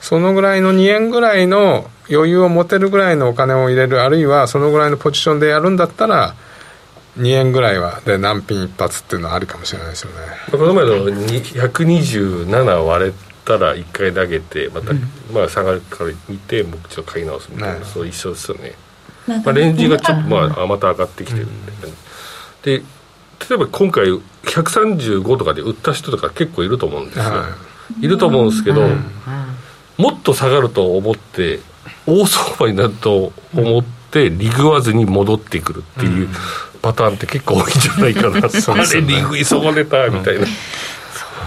[0.01, 6.35] そのぐらいの2円ぐらいの余裕を持てるぐらいのお金を入れるあるいはそのぐらいのポジションでやるんだったら
[7.19, 10.17] 2円ぐらいはで難品一発っていうのはありかもしれないですよね。
[10.51, 13.13] この前の127割れ
[13.45, 15.01] たら1回投げてまた、うん、
[15.33, 18.75] まあ下がるから見てもうちょっと買い直すみたいな、ね、そう一緒ですよね。
[19.27, 21.91] まあ、レンジがちょっと、まあ、また上がってきてるんで、うん、
[22.63, 22.79] で
[23.49, 24.07] 例えば今回
[24.45, 27.49] 135とかで売った人とか結構いると思うんですよ、は
[28.01, 28.89] い、いると思うんですけど、
[29.99, 31.61] もっと下がると思って
[32.07, 36.29] 大相場になると思ってリグわずに戻ってくるっていう
[36.83, 40.47] パターンって結構多いんじゃないかな、 あれリグ急がれたみたいな、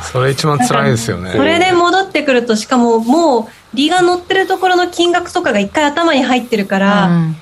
[0.01, 1.33] それ一番辛いですよね。
[1.35, 7.35] それで戻ってくるとしかももう利が乗ってるところの金額とかが一回頭に入ってるから、うん、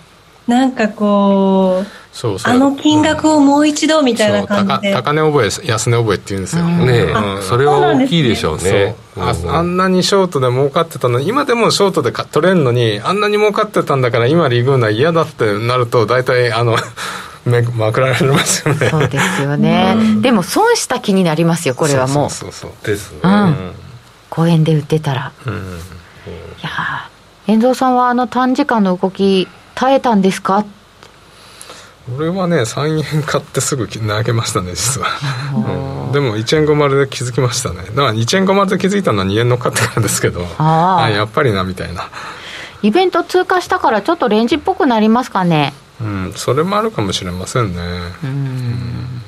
[0.47, 2.53] なんかこうそうそう。
[2.53, 4.93] あの金額をもう一度みたいな感じで。
[4.93, 8.95] 高値覚え安値覚えっていうんですよ、ね、うん、それは大きいでしょうね。
[9.17, 16.77] ああんなにショートで儲かってたのに今でもショートで取れるのにあんなに儲かってたんだから今リグーナ嫌だってなると大体あの
[17.45, 18.89] めまくられますよね。
[18.89, 22.29] そうですよね、うん、でも損した気になりますよこれはもう。
[22.29, 23.71] そうそうですね、うん、
[24.29, 25.57] 公園で売ってたら、うん、い
[26.61, 27.09] や
[27.47, 30.65] 遠藤さんはあの短時間の動き耐えたんですか？
[32.17, 35.07] 俺はね3円買ってすぐ投げましたね実は、
[36.07, 37.77] うん、でも1円50で気づきましたね。
[37.77, 42.09] だから1円50で気づいたのは2円乗っかってからですけどああやっぱりなみたいな。
[42.83, 45.73] イベント通過したからちょっとレンジっぽくなりますかね。
[46.01, 47.81] うんそれもあるかもしれませんね。
[48.23, 49.21] うん。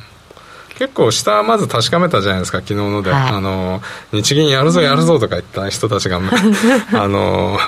[0.79, 3.81] 結構下はまず確かめたじゃないですか昨日ので、はい、あの
[4.11, 6.19] 日銀やるぞやるぞとか言った人たちがあ
[7.07, 7.59] の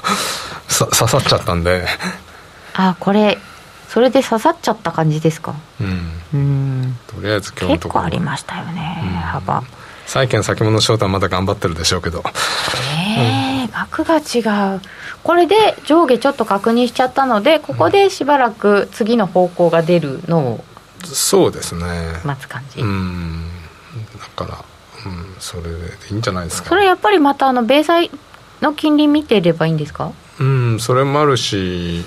[0.67, 1.87] 刺さっちゃったんで。
[2.73, 3.37] あこれ
[3.95, 5.55] それで刺さっちゃった感じですか？
[5.79, 6.11] うん。
[6.33, 6.99] うん。
[7.07, 9.63] とりあえず今日結構ありましたよね、うん、幅。
[10.05, 12.21] 債券先物商談まだ頑張ってるでしょうけど。
[13.17, 14.81] ええーうん、額が違う。
[15.23, 20.63] これで上下ちょっと確認しちゃったのでここでしばらく次の方向が出るのを
[21.05, 21.85] そうですね。
[22.25, 22.81] 待つ感じ。
[22.81, 23.47] うん。
[24.19, 24.65] だから
[25.05, 25.69] うんそれで
[26.11, 26.67] いいんじゃないですか。
[26.67, 28.11] それやっぱりまたあの米債
[28.59, 30.11] の金利見てればいいんですか？
[30.37, 32.03] うんそれもあるし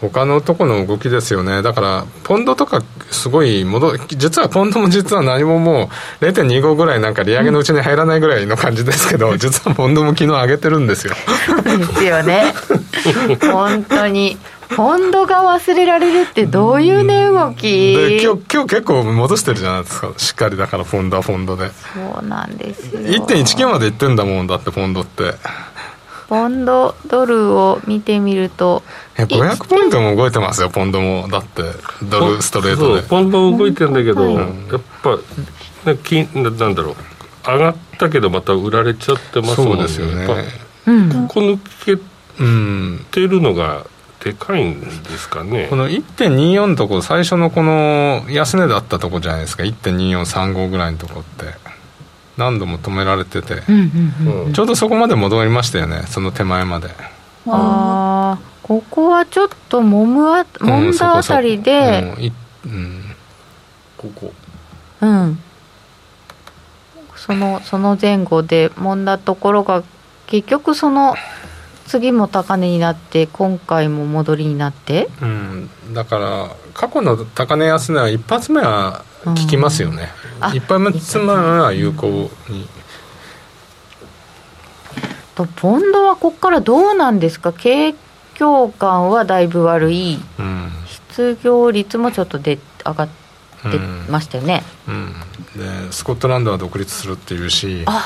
[0.00, 5.90] 他のとこの動きですよね、だから、ポンドとかすごい戻、実はポンドも実は何もも
[6.20, 11.14] う0.25ぐらいなんか利上げのうちに入らないぐらいの感じですけど、 実はポンドも昨日上げてるんですよ。
[11.62, 12.54] ですよね。
[13.52, 14.38] 本当に。
[14.76, 17.62] ポンドが忘れられるってどういう値動き？
[17.96, 25.34] で今日今日結構戻してるじゃないですかしっかりだからポンドはポンドでそうなんですよ1.19までいってんだもんだってポンドって
[26.30, 28.84] ポンドドルを見てみると
[29.16, 31.26] 500ポイントも動いてますよポンドも。
[31.28, 31.62] だって
[32.04, 33.02] ドルストレートで。
[33.02, 34.48] ポンド動いてるんだけど、やっ
[35.02, 35.18] ぱ
[35.84, 36.96] な金なんだろう。
[37.44, 39.88] 上がったけどまた売られちゃってますもんね。
[39.88, 40.26] そうですよね。
[41.28, 41.96] こ抜け
[43.10, 43.86] てるのが
[44.22, 44.80] でかいん。
[44.80, 49.64] ですかねこの1.24のとこ最初のこの安値だったとこじゃないですか。
[49.64, 51.69] 1.2435ぐらいのとこって
[52.40, 53.56] 何度も止められてて、
[54.54, 56.88] ちょうどそこまで戻りましたよねその手前まで。
[57.46, 62.32] ああここはちょっともむあもんだあたりで、
[62.64, 63.02] うん、うん、
[63.98, 64.32] ここ。
[65.02, 65.38] うん。
[67.14, 69.82] そのその前後でもんだところが
[70.26, 71.14] 結局その
[71.86, 80.08] 次も高値になって今回も戻りになって、うん、だから過去の高値安値は一発目は効きますよね、
[80.42, 82.68] うん、一発目は有効に。
[85.34, 87.52] とポンドはここからどうなんですか？
[87.52, 87.94] 景
[88.34, 93.78] 況感はだいぶ悪い、うん、失業率もちょっとで上がって
[94.10, 95.14] ましたよね、うん、
[95.54, 97.84] でスコットランドは独立するっていうし。
[97.86, 98.04] あ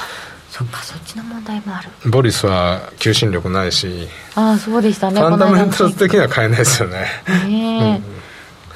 [0.51, 2.11] そっかそっちの問題もある。
[2.11, 4.09] ボリスは求心力ないし。
[4.37, 5.21] ああそうでしたね。
[5.21, 7.07] ファンダメンタル的には買えないですよね。
[7.49, 8.05] ねえ、うん、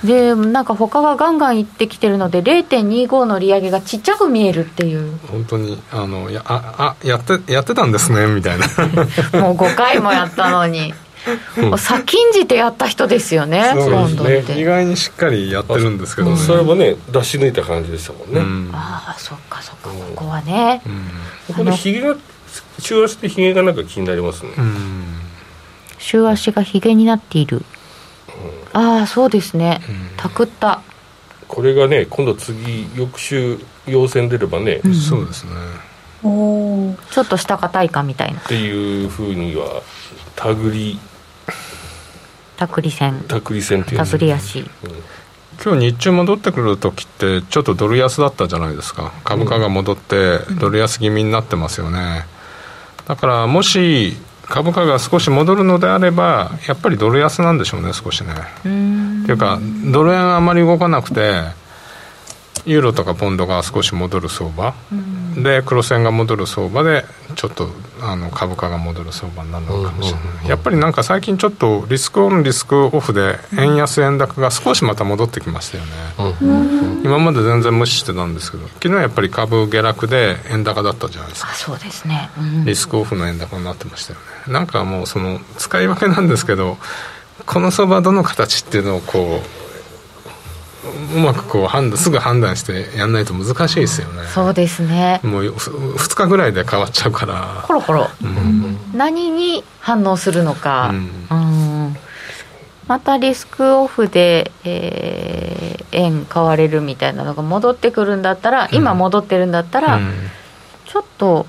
[0.04, 5.18] でなんか他がガンガンいってきてるので0.25の利上げがちっちゃく見えるっていう。
[5.26, 8.66] 本当にあのやああやってやってたんですねみたいな。
[9.40, 10.94] もう5回もやったのに。
[11.76, 14.60] 先んじてやった人ですよね、そうですね。
[14.60, 18.40] 意外にしっかりやってるんですけどね、それもね、出し抜いた感じでしたもんね。
[18.40, 20.80] うん、ああ、そっかそっか、ここはね。
[20.86, 21.10] うん、
[21.48, 22.16] ここでひげが、
[22.78, 24.52] 週足でひげがなんか気になりますね。
[25.98, 27.64] 週足がひげになっている。
[28.74, 29.80] うん、ああ、そうですね、
[30.16, 30.82] たくった。
[31.46, 35.52] これがね、今度次、翌週、陽線出ればね、そうですね。
[36.22, 38.40] おちょっと下硬いかみたいな。
[38.40, 39.82] っていうふうには、
[40.36, 41.00] 手繰り。
[42.56, 43.24] たくり線。
[43.28, 44.68] たくり線っていうたぐり足、うん、
[45.64, 49.12] 今日日中戻ってくる時ってちょっとドル安だったじゃないですか。
[49.24, 52.26] 株価が戻ってドル安気味になってますよね、
[53.06, 54.16] だからもし
[54.48, 58.32] 株価が少し戻るのであればやっぱりドル安なんでしょうね少しね。
[58.60, 59.58] っていうか
[59.92, 61.42] ドル円あまり動かなくて
[62.68, 67.02] ユーロとかポンドが少し戻る相場、うん、で黒線が戻る相場で
[67.34, 67.70] ちょっと
[68.02, 75.90] あの株価が戻る相場になるのかもしれない、やっぱりなんか最近ちょっとリスクオンリスクオフで円安円高が少しまた戻ってきましたよね、
[76.42, 81.54] うん、今まで全然無視してたんですけど昨日やっぱり株下落で円高だったじゃないですか。
[81.54, 84.52] そうですね、うん、リスクオフの円高になってましたよね。
[84.52, 86.76] なんかもうその使い分けなんですけど
[87.46, 89.67] この相場どの形っていうのをこう
[90.88, 94.26] うまくこう判断すぐ判断してやんないと難しいですよね。
[94.34, 95.20] そうですね。
[95.22, 97.64] もう2日ぐらいで変わっちゃうから。
[97.66, 100.96] コロコロ、うん、何に反応するのか、うん、
[101.30, 101.34] う
[101.90, 101.96] ん、
[102.86, 110.12] またリスクオフで、えー、円買われるみたいなのが戻ってくるんだったら今戻ってるんだったら、うん、
[110.86, 111.46] ちょっと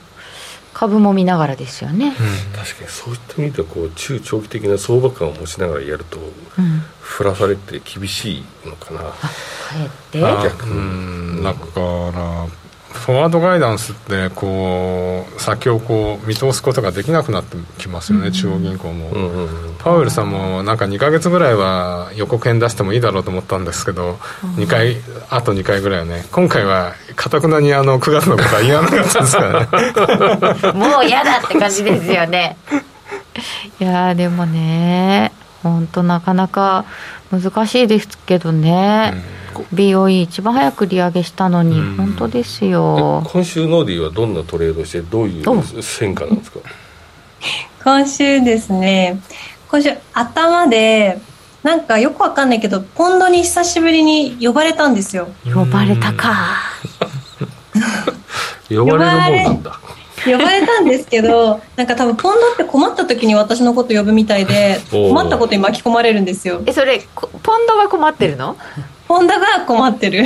[0.80, 2.14] 株も見ながらですよね、うん、
[2.58, 2.90] 確かに。
[2.90, 9.00] そういった意味ではこう中長期的な相場感を持ちながらやると、うん、振らされて厳しいのかな。
[9.02, 9.14] か
[9.78, 10.22] えって？
[10.22, 11.44] 逆に。
[11.44, 11.70] だか
[12.16, 12.48] ら
[13.00, 24.98] フォワードガイダンスってこう先をこう見通すことができなくなってきますよね、うん、中央銀行も、うんうんうん、パウエルさんもなんか2か月ぐらいは予告編出してもいいだろうと思ったんですけど、うん、2回
[25.30, 30.74] あと2回ぐらいはね今回はかたくなにあの9月のことは言わなかったですからね。
[30.78, 32.58] もう嫌だって感じですよね。
[33.80, 35.32] いやでもね
[35.64, 36.86] 本当なかなか
[37.32, 39.39] 難しいですけどね、うん
[39.74, 43.24] BOE 一番早く利上げしたのに、本当ですよ。
[43.32, 45.44] 今週ノーディーはどんなトレードしてどういう
[45.82, 46.60] 戦果なんですか？
[47.84, 49.20] 今週ですね
[49.70, 51.18] 今週頭で
[51.64, 55.30] なんかよくわかんないけどポンドに久しぶりに呼ばれたんですよ。
[55.54, 56.58] 呼ばれたか。
[58.70, 59.80] 呼ばれるもんなんだ。
[60.26, 66.62] 呼ばれたんですけどなんか多分ポンドって困った時に私のこと呼ぶみたいで 困ったことに巻き込まれるんですよ。
[66.66, 68.58] えそれポンドが困ってるの？
[69.10, 70.24] ホンダが困ってる。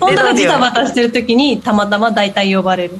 [0.00, 2.98] ホンダがジタバタしてる時にたまたま大体呼ばれる、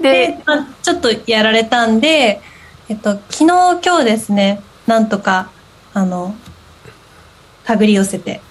[0.00, 2.42] で、まあ、ちょっとやられたんで、
[2.90, 5.50] えっと、昨日今日ですねなんとか
[5.94, 6.34] あの
[7.64, 8.42] 手繰り寄せて。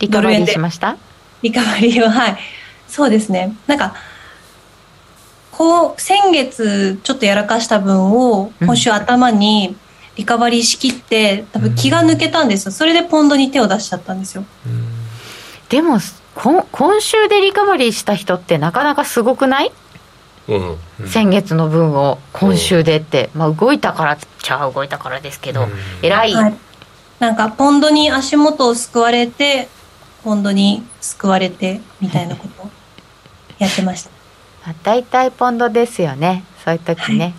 [0.00, 0.96] リカバリーしました？
[1.42, 2.38] リカバリーははい。
[2.88, 3.54] そうですね。
[3.68, 3.94] なんか
[5.52, 9.89] こう先月ちょっとやらかした分を今週頭に、うん
[10.20, 12.72] リカバリーしきって多分気が抜けたんですよ。
[12.72, 14.44] それでポンドに手を出しちゃったんですよ。
[15.70, 15.98] でも
[16.34, 19.72] 今週でリカバリーした人ってなかなかすごくない、
[20.48, 20.78] うん。
[21.00, 25.70] うん、先月の分を今週でって、まあ、動いたからっちゃ動いたからですけど、うん、
[26.02, 26.54] 偉い、はい、
[27.18, 29.68] なんかポンドに足元をすくわれて
[30.22, 32.70] ポンドにすくわれてみたいなことを
[33.58, 34.10] やってました。
[34.84, 36.44] 大体ポンドですよね。
[36.62, 37.34] そういう時ね、はい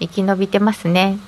[0.00, 1.18] 生き延びてますね。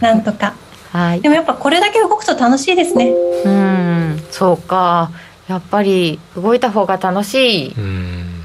[0.00, 0.54] なんとか。
[0.92, 1.20] はい。
[1.20, 3.14] でもやっぱこれだけ動くと楽しいですね。
[3.44, 5.10] うんそうか。
[5.48, 7.74] やっぱり動いた方が楽しい。
[7.74, 8.44] うん。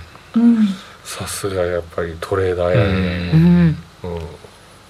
[1.04, 3.32] さすがやっぱりトレーダーやね。
[3.34, 4.22] うん、うん。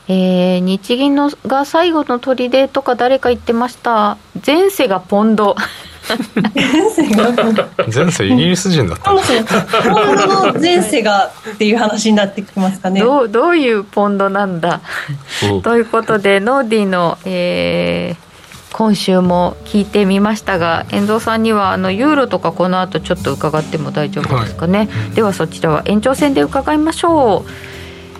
[0.07, 4.17] えー、日銀のが最後の砦とか誰か言ってました。
[4.45, 5.55] 前世がポンド
[7.93, 12.99] 前世イギリス人だったポンドの前世がっていう話になってきますかね。
[12.99, 14.81] どうどういうポンドなんだ？
[15.63, 27.49] ということでノーディの、えー、今週も聞いてみましたが遠藤さんにはあのユーロとかこの後ちょっと伺っても大丈夫ですかね、はい、ではそちらは延長戦で伺いましょう。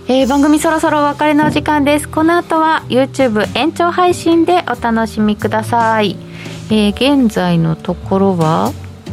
[0.06, 2.10] えー、番組そろそろお別れの時間です。
[2.10, 6.18] この後は YouTube 延長配信でお楽しみください
[6.70, 8.72] えー、現在のところは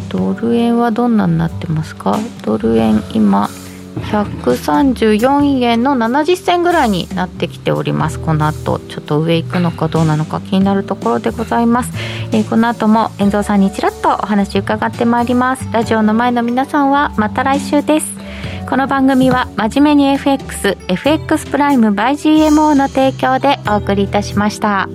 [0.08, 2.18] ドル円はどんなになってますか？
[2.42, 3.48] ドル円今
[3.96, 8.18] 134円の70銭ぐらいになってきております。
[8.18, 11.92] この後ちょっと上行くのかどうなのか気になるところでございます、
[12.32, 15.68] えー、この後も遠藤さんにちらっとお話伺ってまいります。
[15.72, 18.06] ラジオの前の皆さんはまた来週です。
[18.68, 24.88] この番組は真面目に FXFX プライム by GMO の提供でお送りいたしました。